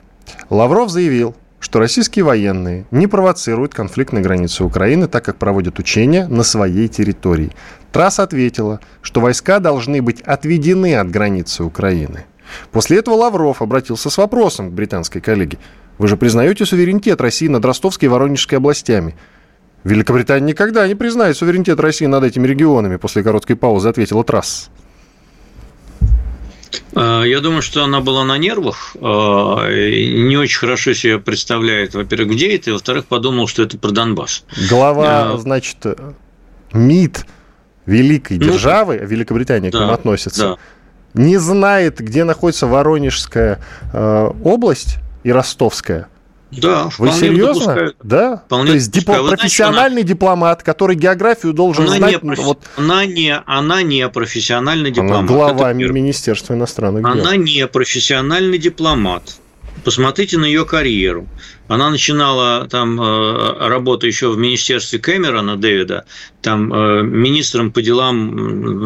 [0.50, 6.28] Лавров заявил, что российские военные не провоцируют конфликт на границе Украины, так как проводят учения
[6.28, 7.52] на своей территории.
[7.92, 12.26] Трасс ответила, что войска должны быть отведены от границы Украины.
[12.72, 15.58] После этого Лавров обратился с вопросом к британской коллеге.
[15.98, 19.16] Вы же признаете суверенитет России над Ростовской и Воронежской областями?
[19.84, 24.70] Великобритания никогда не признает суверенитет России над этими регионами, после короткой паузы ответила Трасс.
[26.96, 32.32] А, я думаю, что она была на нервах, а, не очень хорошо себе представляет, во-первых,
[32.32, 34.44] где это, и, во-вторых, подумал, что это про Донбасс.
[34.70, 35.78] Глава, а, значит,
[36.74, 37.26] МИД
[37.86, 40.58] великой ну, державы, Великобритания да, к ним относится,
[41.14, 41.22] да.
[41.22, 43.60] не знает, где находится Воронежская
[43.94, 46.08] область, и ростовская.
[46.52, 47.54] Да, Вы серьезно?
[47.54, 47.98] Допускают.
[48.04, 48.38] Да?
[48.46, 50.08] Вполне То есть дипло- профессиональный она...
[50.08, 52.12] дипломат, который географию должен она знать.
[52.14, 52.42] Не профи...
[52.42, 52.60] вот...
[52.78, 55.18] она, не, она не профессиональный дипломат.
[55.18, 57.24] Она глава Министерства иностранных дел.
[57.26, 59.38] Она не профессиональный дипломат.
[59.86, 61.30] Посмотрите на ее карьеру.
[61.68, 66.06] Она начинала там э, работу еще в министерстве Кэмерона Дэвида,
[66.42, 68.36] там э, министром по делам,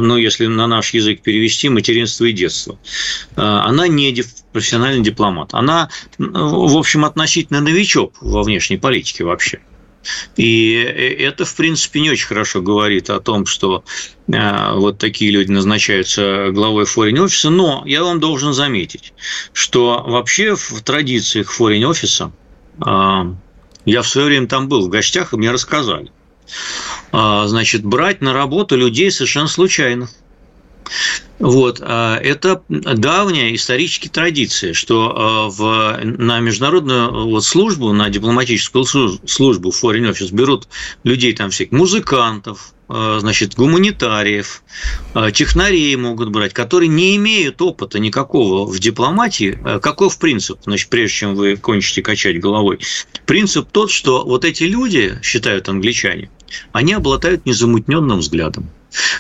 [0.08, 2.78] ну, если на наш язык перевести, материнство и детство.
[3.36, 5.54] Она не профессиональный дипломат.
[5.54, 9.60] Она, в общем, относительно новичок во внешней политике вообще.
[10.38, 13.84] И это, в принципе, не очень хорошо говорит о том, что
[14.28, 17.50] э, вот такие люди назначаются главой форин офиса.
[17.50, 19.14] Но я вам должен заметить,
[19.54, 22.32] что вообще в традициях форин офиса
[22.86, 22.90] э,
[23.86, 26.12] я в свое время там был в гостях, и мне рассказали.
[27.12, 30.10] Э, значит, брать на работу людей совершенно случайно.
[31.40, 31.82] Вот.
[31.82, 39.72] А, это давняя историческая традиция, что а, в, на международную вот службу, на дипломатическую службу
[39.72, 40.68] в Foreign Office берут
[41.04, 44.64] людей там всех, музыкантов, а, значит, гуманитариев,
[45.34, 49.58] технарей могут брать, которые не имеют опыта никакого в дипломатии.
[49.82, 52.80] Каков принцип, значит, прежде чем вы кончите качать головой?
[53.26, 56.30] Принцип тот, что вот эти люди, считают англичане,
[56.74, 58.70] они обладают незамутненным взглядом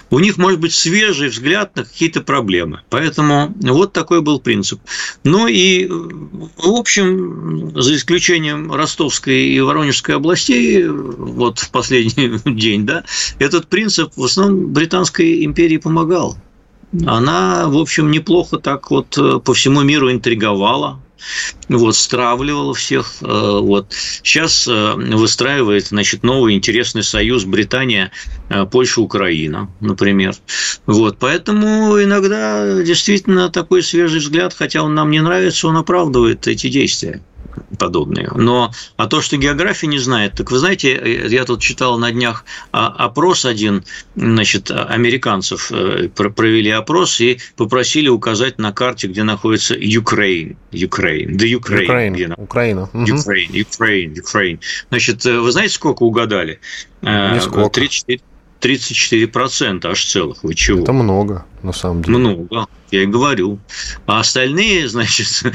[0.10, 2.82] у них может быть свежий взгляд на какие-то проблемы.
[2.90, 4.80] Поэтому вот такой был принцип.
[5.24, 13.04] Ну и, в общем, за исключением Ростовской и Воронежской областей, вот в последний день, да,
[13.38, 16.38] этот принцип в основном Британской империи помогал.
[17.06, 21.00] Она, в общем, неплохо так вот по всему миру интриговала,
[21.68, 23.16] вот, стравливала всех.
[23.22, 23.94] Э, вот.
[24.24, 28.12] Сейчас э, выстраивает значит, новый интересный союз Британия,
[28.50, 30.36] э, Польша, Украина, например.
[30.86, 31.18] Вот.
[31.20, 37.22] Поэтому иногда действительно такой свежий взгляд, хотя он нам не нравится, он оправдывает эти действия
[37.78, 38.30] подобные.
[38.36, 42.46] Но а то, что география не знает, так вы знаете, я тут читал на днях
[42.72, 43.84] а, опрос один,
[44.16, 51.46] значит, американцев э, провели опрос и попросили указать на карте, где находится Украина, Украина, да
[51.58, 52.90] Украина, Украина, Украина,
[53.62, 54.60] Украина, Украина.
[54.90, 56.60] Значит, э, вы знаете, сколько угадали?
[57.02, 57.70] Э, Нисколько.
[57.70, 58.22] 34
[58.62, 60.44] 34% аж целых.
[60.44, 60.84] Вы чего?
[60.84, 62.18] Это много, на самом деле.
[62.18, 63.60] Много, я и говорю.
[64.06, 65.52] А остальные, значит, Э,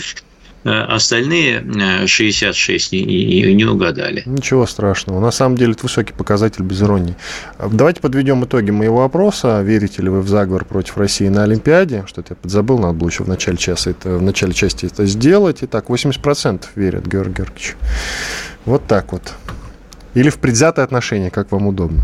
[0.65, 4.23] остальные 66 э, не, не угадали.
[4.27, 5.21] Ничего страшного.
[5.21, 7.17] На самом деле это высокий показатель без иронии.
[7.59, 9.61] Давайте подведем итоги моего вопроса.
[9.63, 12.05] Верите ли вы в заговор против России на Олимпиаде?
[12.07, 15.59] Что-то я подзабыл, надо было еще в начале часа это, в начале части это сделать.
[15.63, 17.77] Итак, 80% верят, Георгий Георгиевич.
[18.65, 19.35] Вот так вот.
[20.15, 22.03] Или в предвзятое отношение, как вам удобно.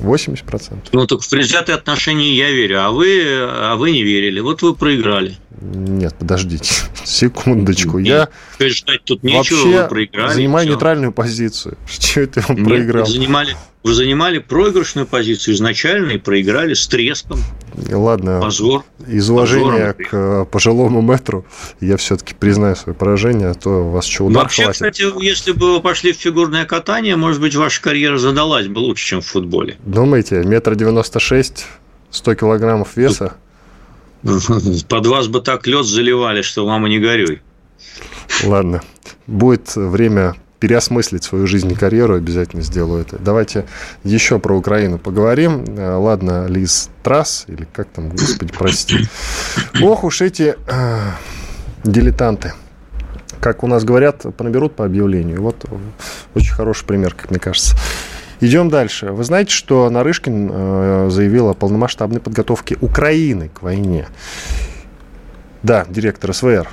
[0.00, 0.88] 80%.
[0.92, 4.40] Ну, так в предвзятые отношения я верю, а вы, а вы не верили.
[4.40, 5.36] Вот вы проиграли.
[5.60, 6.72] Нет, подождите,
[7.04, 7.98] секундочку.
[7.98, 10.72] Нет, я ждать тут нечего, вообще занимаю все.
[10.72, 11.76] нейтральную позицию.
[11.86, 13.04] Что это он проиграл?
[13.04, 17.40] Вы занимали, вы занимали проигрышную позицию изначально и проиграли с треском.
[17.90, 18.84] Ладно, Позор.
[19.06, 21.46] из уважения к э, пожилому метру
[21.80, 24.74] я все-таки признаю свое поражение, а то у вас что, удар Вообще, хватит.
[24.74, 29.06] кстати, если бы вы пошли в фигурное катание, может быть, ваша карьера задалась бы лучше,
[29.06, 29.76] чем в футболе.
[29.84, 31.66] Думаете, метр девяносто шесть,
[32.10, 33.34] сто килограммов веса?
[34.88, 37.42] Под вас бы так лед заливали, что мама не горюй.
[38.44, 38.82] Ладно.
[39.26, 43.18] Будет время переосмыслить свою жизнь и карьеру, обязательно сделаю это.
[43.18, 43.66] Давайте
[44.04, 45.64] еще про Украину поговорим.
[45.66, 49.08] Э, ладно, Лиз Трасс, или как там, господи, прости.
[49.82, 50.98] Ох уж эти э,
[51.82, 52.52] дилетанты.
[53.40, 55.40] Как у нас говорят, понаберут по объявлению.
[55.40, 55.64] Вот
[56.34, 57.74] очень хороший пример, как мне кажется.
[58.40, 59.12] Идем дальше.
[59.12, 64.08] Вы знаете, что Нарышкин э, заявил о полномасштабной подготовке Украины к войне.
[65.62, 66.68] Да, директор СВР,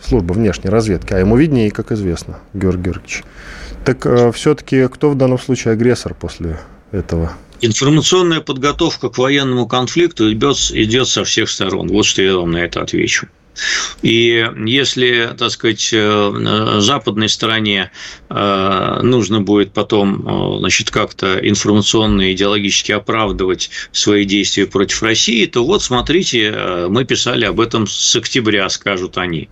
[0.00, 3.22] служба внешней разведки, а ему виднее, как известно, Георгий Георгиевич.
[3.84, 6.58] Так э, все-таки кто в данном случае агрессор после
[6.90, 7.32] этого?
[7.60, 11.86] Информационная подготовка к военному конфликту идет, идет со всех сторон.
[11.86, 13.28] Вот что я вам на это отвечу.
[14.02, 17.90] И если, так сказать, э, западной стороне
[18.28, 25.46] э, нужно будет потом, э, значит, как-то информационно и идеологически оправдывать свои действия против России,
[25.46, 29.48] то вот, смотрите, мы писали об этом с октября, скажут они.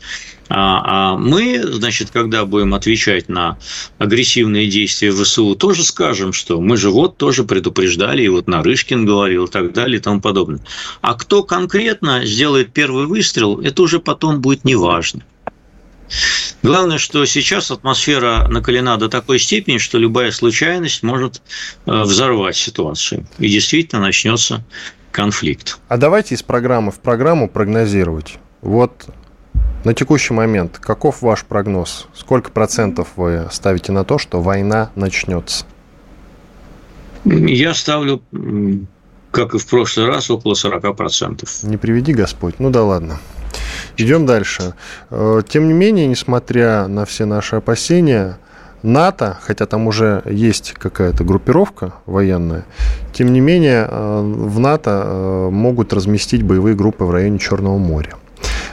[0.53, 3.57] А, а мы, значит, когда будем отвечать на
[3.99, 9.45] агрессивные действия ВСУ, тоже скажем, что мы же вот тоже предупреждали, и вот Нарышкин говорил
[9.45, 10.61] и так далее и тому подобное.
[11.03, 15.23] А кто конкретно сделает первый выстрел, это уже потом будет неважно.
[16.65, 21.41] Главное, что сейчас атмосфера накалена до такой степени, что любая случайность может
[21.87, 23.27] э, взорвать ситуацию.
[23.39, 24.65] И действительно начнется
[25.13, 25.79] конфликт.
[25.89, 28.39] А давайте из программы в программу прогнозировать.
[28.61, 29.07] Вот
[29.85, 32.07] на текущий момент, каков ваш прогноз?
[32.15, 35.65] Сколько процентов вы ставите на то, что война начнется?
[37.25, 38.23] Я ставлю,
[39.31, 41.63] как и в прошлый раз, около 40 процентов.
[41.63, 42.57] Не приведи Господь.
[42.59, 43.19] Ну да ладно.
[43.97, 44.75] Идем дальше.
[45.11, 48.39] Э, тем не менее, несмотря на все наши опасения,
[48.83, 52.65] НАТО, хотя там уже есть какая-то группировка военная,
[53.13, 58.15] тем не менее э, в НАТО э, могут разместить боевые группы в районе Черного моря.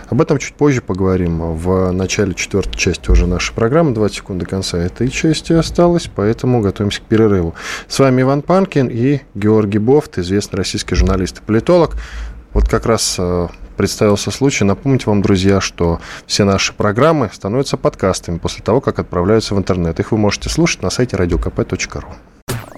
[0.09, 3.93] Об этом чуть позже поговорим в начале четвертой части уже нашей программы.
[3.93, 7.55] 20 секунд до конца этой части осталось, поэтому готовимся к перерыву.
[7.87, 11.95] С вами Иван Панкин и Георгий Бофт, известный российский журналист и политолог.
[12.53, 18.37] Вот как раз э, представился случай напомнить вам, друзья, что все наши программы становятся подкастами
[18.37, 19.99] после того, как отправляются в интернет.
[19.99, 22.05] Их вы можете слушать на сайте radiokp.ru.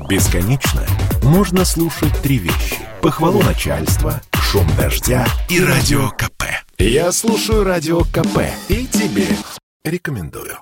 [0.09, 0.85] Бесконечно
[1.23, 2.77] можно слушать три вещи.
[3.01, 6.43] Похвалу начальства, шум дождя и радио КП.
[6.81, 9.27] Я слушаю радио КП и тебе
[9.83, 10.59] рекомендую.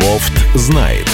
[0.00, 1.04] Бофт знает.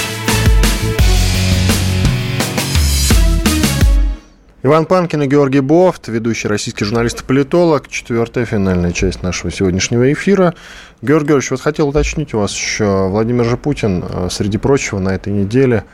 [4.62, 7.89] Иван Панкин и Георгий Бофт, ведущий российский журналист и политолог.
[7.89, 10.55] Четвертая финальная часть нашего сегодняшнего эфира.
[11.01, 13.09] Георгий Георгиевич, вот хотел уточнить у вас еще.
[13.09, 15.87] Владимир же Путин, э, среди прочего, на этой неделе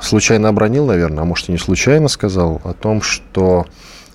[0.00, 3.66] случайно обронил, наверное, а может и не случайно сказал о том, что,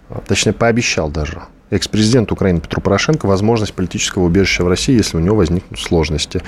[0.09, 5.19] э, точнее, пообещал даже экс-президент Украины Петру Порошенко возможность политического убежища в России, если у
[5.19, 6.41] него возникнут сложности.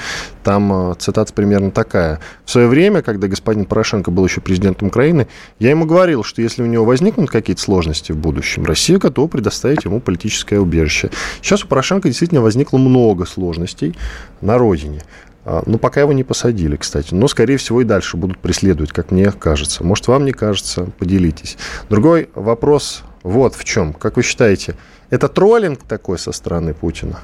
[0.43, 2.19] Там э, цитата примерно такая.
[2.45, 5.27] В свое время, когда господин Порошенко был еще президентом Украины,
[5.59, 9.85] я ему говорил, что если у него возникнут какие-то сложности в будущем, Россия готова предоставить
[9.85, 11.11] ему политическое убежище.
[11.41, 13.95] Сейчас у Порошенко действительно возникло много сложностей
[14.41, 15.03] на родине.
[15.43, 17.13] А, ну, пока его не посадили, кстати.
[17.13, 19.83] Но, скорее всего, и дальше будут преследовать, как мне кажется.
[19.83, 21.57] Может, вам не кажется, поделитесь.
[21.89, 23.93] Другой вопрос вот в чем.
[23.93, 24.75] Как вы считаете,
[25.09, 27.19] это троллинг такой со стороны Путина?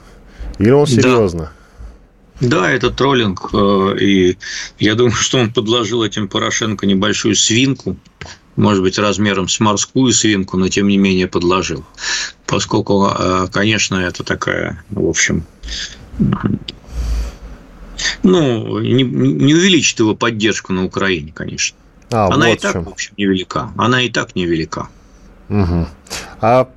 [0.57, 1.39] Или он серьезно?
[1.43, 1.51] Да.
[2.39, 4.37] Да, это троллинг, э, и
[4.77, 7.97] я думаю, что он подложил этим Порошенко небольшую свинку,
[8.55, 11.83] может быть, размером с морскую свинку, но тем не менее подложил.
[12.45, 15.45] Поскольку, э, конечно, это такая, в общем,
[18.23, 21.77] ну, не, не увеличит его поддержку на Украине, конечно.
[22.11, 23.71] А, Она вот и так, в общем, невелика.
[23.77, 24.87] Она и так невелика.
[25.49, 25.87] Угу.
[26.41, 26.69] А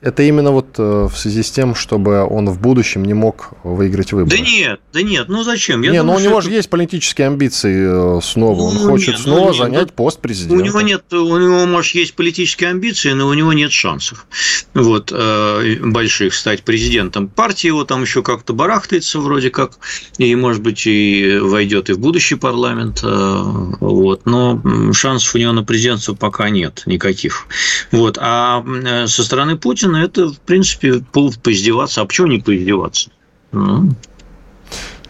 [0.00, 4.12] это именно вот э, в связи с тем, чтобы он в будущем не мог выиграть
[4.12, 4.36] выборы.
[4.36, 5.82] Да нет, да нет, ну зачем?
[5.82, 8.60] Я не, думаю, ну у него же есть политические амбиции э, снова.
[8.62, 10.62] Он ну, хочет нет, ну снова ну, занять нет, пост президента.
[10.62, 14.26] У него нет, у него, может, есть политические амбиции, но у него нет шансов
[14.72, 17.28] вот, э, больших стать президентом.
[17.28, 19.72] Партия его там еще как-то барахтается вроде как,
[20.18, 23.00] и, может быть, и войдет и в будущий парламент.
[23.02, 27.46] Вот, но шансов у него на президентство пока нет никаких.
[27.90, 28.64] Вот, а
[29.06, 32.02] со стороны Путина Путина это, в принципе, повод поиздеваться.
[32.02, 33.10] А почему не поиздеваться?
[33.52, 33.94] Ну.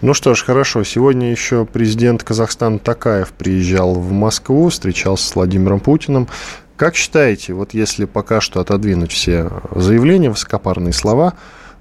[0.00, 0.84] ну что ж, хорошо.
[0.84, 6.28] Сегодня еще президент Казахстана Такаев приезжал в Москву, встречался с Владимиром Путиным.
[6.76, 11.34] Как считаете, вот если пока что отодвинуть все заявления, высокопарные слова,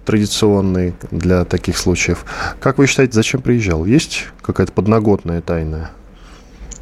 [0.03, 2.25] традиционные для таких случаев,
[2.59, 3.85] как вы считаете, зачем приезжал?
[3.85, 5.91] Есть какая-то подноготная тайная?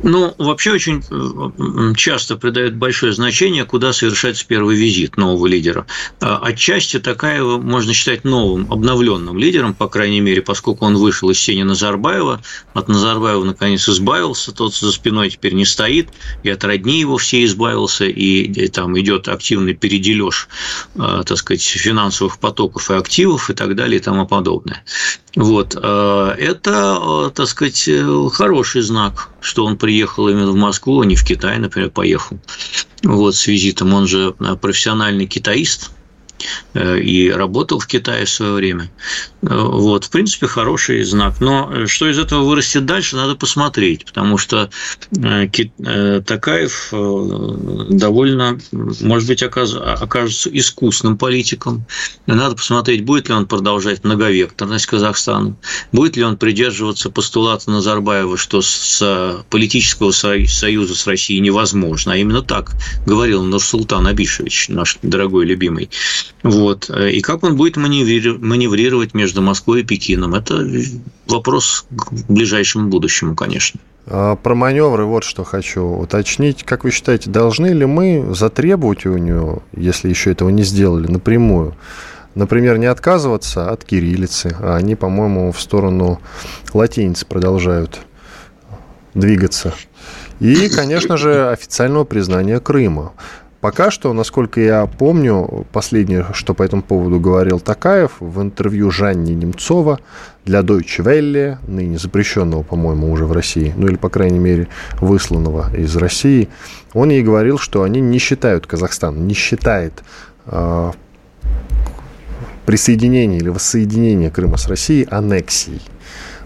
[0.03, 5.85] Ну, вообще очень э, часто придают большое значение, куда совершается первый визит нового лидера.
[6.19, 11.39] А, отчасти такая можно считать новым, обновленным лидером, по крайней мере, поскольку он вышел из
[11.39, 12.41] сени Назарбаева,
[12.73, 16.09] от Назарбаева наконец избавился, тот за спиной теперь не стоит,
[16.43, 20.49] и от родней его все избавился, и, и там идет активный передележ,
[20.95, 24.83] э, так сказать, финансовых потоков и активов и так далее и тому подобное.
[25.35, 25.77] Вот.
[25.81, 27.89] Э, это, так сказать,
[28.33, 32.39] хороший знак, что он приехал именно в Москву, а не в Китай, например, поехал
[33.03, 33.93] вот, с визитом.
[33.93, 35.94] Он же э, профессиональный китаист, Э,
[36.73, 38.91] и работал в Китае в свое время.
[39.41, 41.39] Э, вот, в принципе, хороший знак.
[41.39, 44.69] Но э, что из этого вырастет дальше, надо посмотреть, потому что
[45.11, 46.89] Такаев
[47.89, 51.85] довольно, может быть, окажется искусным политиком.
[52.25, 55.55] Надо посмотреть, будет ли он продолжать многовекторность Казахстана,
[55.91, 62.13] будет ли он придерживаться постулата Назарбаева, что с политического союза с Россией невозможно.
[62.13, 62.71] А именно так
[63.05, 65.89] говорил Нурсултан Абишевич, наш дорогой любимый.
[66.43, 66.89] Вот.
[66.89, 70.67] И как он будет маневрировать между Москвой и Пекином, это
[71.27, 73.79] вопрос к ближайшему будущему, конечно.
[74.07, 76.63] А про маневры вот что хочу уточнить.
[76.63, 81.75] Как вы считаете, должны ли мы затребовать у него, если еще этого не сделали, напрямую,
[82.35, 86.21] например, не отказываться от кириллицы, а они, по-моему, в сторону
[86.73, 88.01] латиницы продолжают
[89.15, 89.73] двигаться.
[90.39, 93.13] И, конечно же, официального признания Крыма.
[93.65, 99.33] Пока что, насколько я помню, последнее, что по этому поводу говорил Такаев в интервью Жанне
[99.33, 99.99] Немцова
[100.45, 104.67] для Deutsche Welle, ныне запрещенного, по-моему, уже в России, ну или, по крайней мере,
[105.01, 106.47] высланного из России,
[106.93, 110.03] он ей говорил, что они не считают Казахстан, не считает
[110.45, 110.91] э,
[112.67, 115.81] присоединение или воссоединение Крыма с Россией аннексией.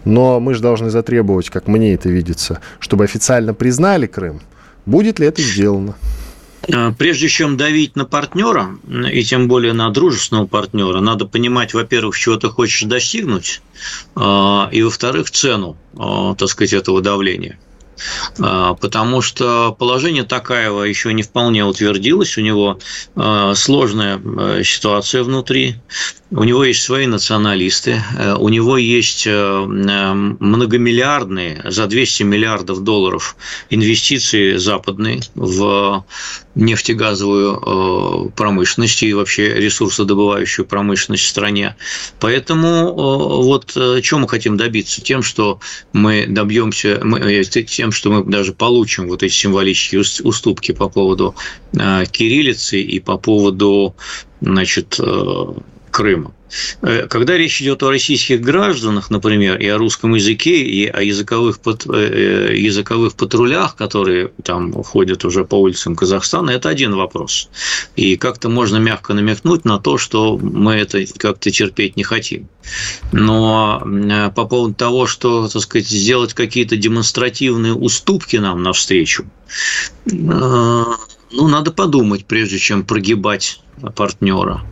[0.05, 4.39] Но мы же должны затребовать, как мне это видится, чтобы официально признали Крым.
[4.85, 5.95] Будет ли это сделано?
[6.71, 8.77] А, прежде чем давить на партнера,
[9.11, 13.61] и тем более на дружественного партнера, надо понимать, во-первых, чего ты хочешь достигнуть,
[14.15, 17.59] а, и, во-вторых, цену, а, так сказать, этого давления.
[18.37, 22.79] Потому что положение Такаева еще не вполне утвердилось, у него
[23.53, 25.75] сложная ситуация внутри,
[26.31, 32.83] у него есть свои националисты, э, у него есть э, э, многомиллиардные, за 200 миллиардов
[32.83, 33.35] долларов
[33.71, 36.05] инвестиции западные в
[36.59, 41.75] нефтегазовую промышленность и вообще ресурсодобывающую промышленность в стране.
[42.19, 42.93] Поэтому
[43.43, 45.01] вот чем мы хотим добиться?
[45.01, 45.59] Тем, что
[45.93, 47.01] мы добьемся,
[47.65, 51.35] тем, что мы даже получим вот эти символические уступки по поводу
[51.73, 53.95] кириллицы и по поводу
[54.41, 54.99] значит,
[55.91, 56.33] Крыма.
[56.81, 61.59] Э, когда речь идет о российских гражданах, например, и о русском языке, и о языковых,
[61.65, 67.49] э, языковых патрулях, которые там ходят уже по улицам Казахстана, это один вопрос.
[67.95, 72.49] И как-то можно мягко намекнуть на то, что мы это как-то терпеть не хотим.
[73.11, 79.25] Но э, по поводу того, что, так сказать, сделать какие-то демонстративные уступки нам навстречу,
[80.05, 83.61] ну, надо подумать, прежде чем прогибать
[83.95, 84.63] партнера.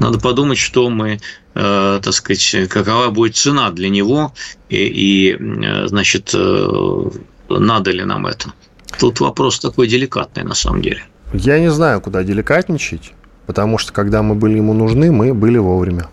[0.00, 1.20] Надо подумать, что мы,
[1.54, 4.32] э, так сказать, какова будет цена для него
[4.68, 7.10] и, и э, значит, э,
[7.48, 8.52] надо ли нам это.
[8.98, 11.02] Тут вопрос такой деликатный на самом деле.
[11.32, 13.12] Я не знаю, куда деликатничать,
[13.46, 16.08] потому что когда мы были ему нужны, мы были вовремя.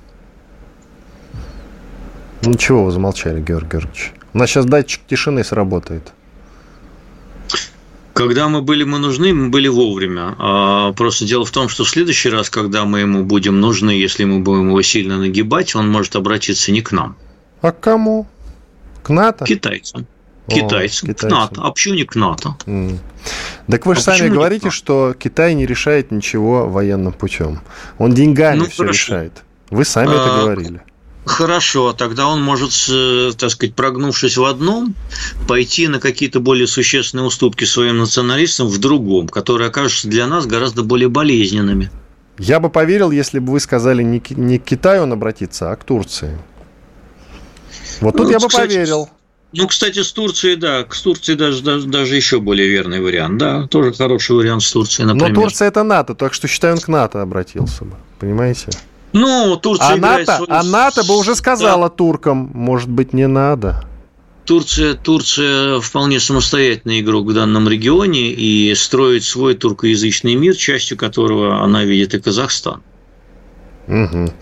[2.44, 4.14] Ничего вы замолчали, Георгий Георгиевич?
[4.34, 6.12] У нас сейчас датчик тишины сработает.
[8.22, 10.36] Когда мы были мы нужны, мы были вовремя.
[10.38, 14.26] А просто дело в том, что в следующий раз, когда мы ему будем нужны, если
[14.26, 17.16] мы будем его сильно нагибать, он может обратиться не к нам.
[17.62, 18.28] А к кому?
[19.02, 19.46] К НАТО?
[19.46, 20.06] Китайцам.
[20.48, 21.10] Китайцам.
[21.10, 21.62] О, к НАТО.
[21.64, 22.56] А почему не к НАТО?
[22.68, 23.00] Mm.
[23.68, 27.60] Так вы же а сами говорите, что Китай не решает ничего военным путем.
[27.98, 28.94] Он деньгами ну, все хорошо.
[28.94, 29.44] решает.
[29.72, 30.82] Вы сами а, это говорили.
[31.32, 32.72] Хорошо, тогда он может,
[33.38, 34.96] так сказать, прогнувшись в одном,
[35.48, 40.84] пойти на какие-то более существенные уступки своим националистам в другом, которые окажутся для нас гораздо
[40.84, 41.90] более болезненными.
[42.38, 45.86] Я бы поверил, если бы вы сказали не, не к Китаю он обратится, а к
[45.86, 46.38] Турции.
[48.02, 49.10] Вот тут ну, я бы кстати, поверил.
[49.54, 53.38] Ну, кстати, с Турцией, да, к Турции даже, даже, даже еще более верный вариант.
[53.38, 55.30] Да, тоже хороший вариант с Турцией, например.
[55.30, 57.96] Но Турция это НАТО, так что считаю, он к НАТО обратился бы.
[58.20, 58.70] Понимаете?
[59.14, 60.48] Ну, Турция а НАТО, свой...
[60.50, 61.96] а НАТО бы уже сказала да.
[61.96, 63.84] туркам, может быть, не надо.
[64.46, 71.64] Турция, Турция вполне самостоятельный игрок в данном регионе и строит свой туркоязычный мир, частью которого
[71.64, 72.82] она видит и Казахстан.
[73.88, 74.34] Угу.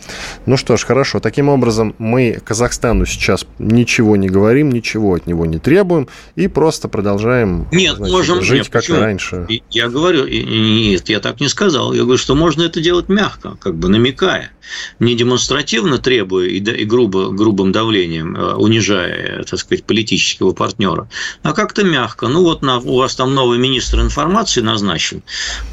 [0.45, 1.19] Ну что ж, хорошо.
[1.19, 6.87] Таким образом, мы Казахстану сейчас ничего не говорим, ничего от него не требуем и просто
[6.87, 8.99] продолжаем нет, значит, можем, жить нет, как почему?
[8.99, 9.47] раньше.
[9.69, 11.93] Я говорю, нет, я так не сказал.
[11.93, 14.51] Я говорю, что можно это делать мягко, как бы намекая,
[14.99, 21.09] не демонстративно требуя и, и грубо, грубым давлением, э, унижая, так сказать, политического партнера,
[21.43, 22.27] а как-то мягко.
[22.27, 25.23] Ну вот на, у вас там новый министр информации назначен.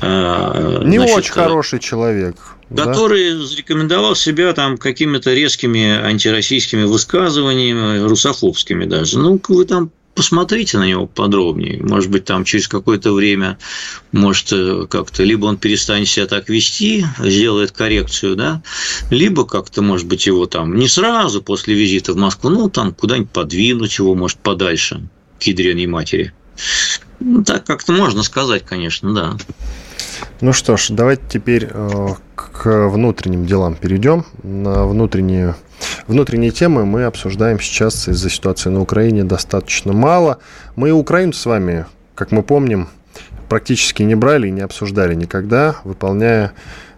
[0.01, 3.45] Э, не значит, очень хороший человек который да?
[3.45, 9.19] зарекомендовал себя там какими-то резкими антироссийскими высказываниями, русофобскими даже.
[9.19, 11.81] Ну, вы там посмотрите на него подробнее.
[11.83, 13.59] Может быть, там через какое-то время,
[14.13, 18.63] может, э, как-то либо он перестанет себя так вести, сделает коррекцию, да,
[19.11, 23.31] либо как-то, может быть, его там не сразу после визита в Москву, ну, там куда-нибудь
[23.31, 25.07] подвинуть его, может, подальше
[25.39, 26.33] к ядреной матери.
[27.21, 29.37] Ну, так как-то можно сказать, конечно, да.
[30.41, 34.25] Ну что ж, давайте теперь э, к внутренним делам перейдем.
[34.43, 35.55] На внутренние,
[36.07, 40.39] внутренние темы мы обсуждаем сейчас из-за ситуации на Украине достаточно мало.
[40.75, 42.89] Мы Украину с вами, как мы помним,
[43.49, 46.53] практически не брали и не обсуждали никогда, выполняя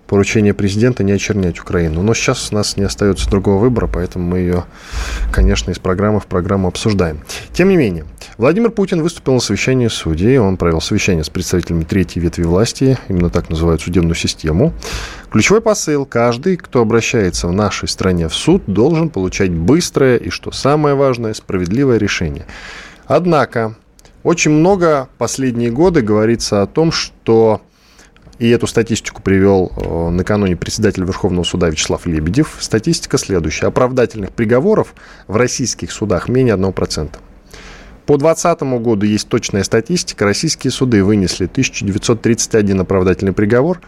[0.09, 2.02] поручение президента не очернять Украину.
[2.02, 4.64] Но сейчас у нас не остается другого выбора, поэтому мы ее,
[5.30, 7.20] конечно, из программы в программу обсуждаем.
[7.52, 8.06] Тем не менее,
[8.38, 10.38] Владимир Путин выступил на совещании судей.
[10.38, 14.72] Он провел совещание с представителями третьей ветви власти, именно так называют судебную систему.
[15.30, 20.50] Ключевой посыл– каждый, кто обращается в нашей стране в суд, должен получать быстрое и, что
[20.52, 22.46] самое важное, справедливое решение.
[23.06, 23.74] Однако,
[24.22, 27.61] очень много последние годы говорится о том, что
[28.39, 32.57] и эту статистику привел э, накануне председатель Верховного суда Вячеслав Лебедев.
[32.61, 33.66] Статистика следующая.
[33.66, 34.95] Оправдательных приговоров
[35.26, 37.16] в российских судах менее 1%.
[38.07, 40.24] По 2020 году есть точная статистика.
[40.24, 43.80] Российские суды вынесли 1931 оправдательный приговор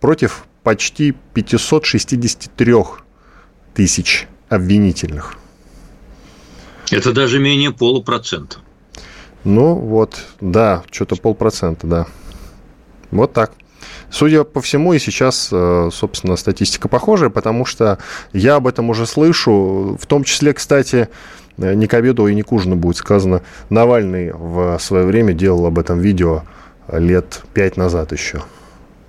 [0.00, 2.74] против почти 563
[3.74, 5.36] тысяч обвинительных.
[6.90, 8.58] Это даже менее полупроцента.
[9.42, 12.06] Ну вот, да, что-то полпроцента, да.
[13.10, 13.52] Вот так.
[14.10, 17.98] Судя по всему, и сейчас, э, собственно, статистика похожая, потому что
[18.32, 21.08] я об этом уже слышу, в том числе, кстати,
[21.58, 25.66] э, не к обеду и не к ужину будет сказано, Навальный в свое время делал
[25.66, 26.42] об этом видео
[26.90, 28.42] лет пять назад еще.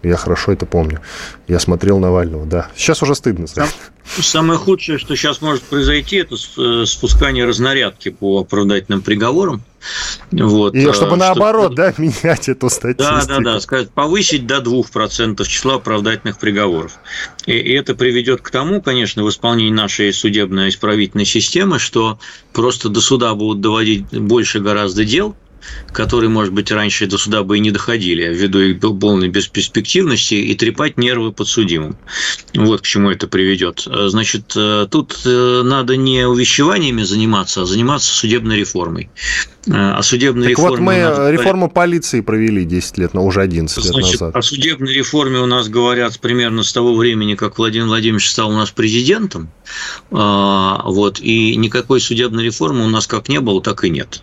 [0.04, 1.02] Я хорошо это помню.
[1.48, 2.70] Я смотрел Навального, да.
[2.76, 3.48] Сейчас уже стыдно.
[3.48, 3.68] Сам,
[4.06, 9.64] самое худшее, что сейчас может произойти, это э, спускание разнарядки по оправдательным приговорам.
[10.32, 13.10] Вот, И чтобы э, наоборот, что, да, менять эту статистику.
[13.10, 16.94] Да, да, да, сказать, повысить до 2% числа оправдательных приговоров.
[17.48, 22.20] И, и это приведет к тому, конечно, в исполнении нашей судебной исправительной системы, что
[22.54, 25.36] просто до суда будут доводить больше гораздо дел,
[25.92, 30.56] которые, может быть, раньше до суда бы и не доходили, ввиду их полной бесперспективности, и
[30.56, 31.98] трепать нервы подсудимым.
[32.54, 33.86] Вот к чему это приведет.
[33.86, 39.10] Значит, э, тут э, надо не увещеваниями заниматься, а заниматься судебной реформой.
[39.68, 40.70] Э, о судебной так реформе...
[40.70, 41.32] вот мы нас...
[41.32, 44.36] реформу полиции провели 10 лет, но уже 11 Значит, лет назад.
[44.36, 48.54] О судебной реформе у нас говорят примерно с того времени, как Владимир Владимирович стал у
[48.54, 49.50] нас президентом.
[50.12, 54.22] А, вот, и никакой судебной реформы у нас как не было, так и нет.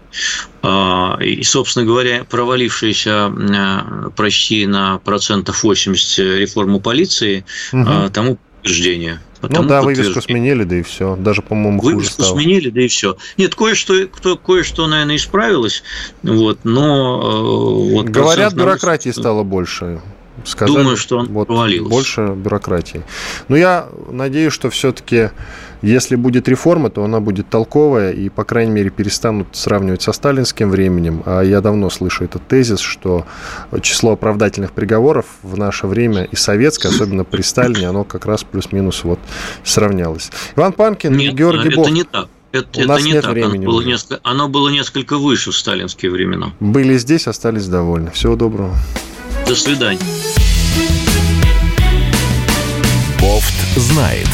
[1.25, 8.11] И, собственно говоря, провалившаяся э, почти на процентов 80 реформу полиции угу.
[8.13, 9.21] тому подтверждение.
[9.43, 11.17] Ну да, вывеску сменили, да и все.
[11.17, 12.39] Даже, по-моему, хуже Вывеску стало.
[12.39, 13.19] сменили, да и все.
[13.37, 15.83] Нет, кое-что, кто, кое-что, наверное, исправилось,
[16.23, 17.21] вот, но...
[17.23, 19.23] Э, вот, Говорят, бюрократии народ...
[19.23, 20.01] стало больше.
[20.45, 21.89] Сказали, Думаю, что он вот, провалился.
[21.91, 23.03] Больше бюрократии.
[23.49, 25.31] Но я надеюсь, что все-таки
[25.85, 30.71] если будет реформа, то она будет толковая и, по крайней мере, перестанут сравнивать со сталинским
[30.71, 31.23] временем.
[31.27, 33.27] А я давно слышу этот тезис, что
[33.83, 39.05] число оправдательных приговоров в наше время и советское, особенно при Сталине, оно как раз плюс-минус
[39.05, 39.19] вот
[39.63, 40.31] сравнялось.
[40.57, 41.91] Иван Панкин, Нет, Георгий это Бог.
[41.91, 42.29] не так.
[42.53, 43.33] Это, У это нас не нет так.
[43.33, 43.65] времени.
[43.65, 46.53] Оно было, несколько, оно было несколько выше в сталинские времена.
[46.61, 48.11] Были здесь, остались довольны.
[48.13, 48.75] Всего доброго.
[49.47, 50.01] До свидания.
[53.21, 54.29] Бофт знает.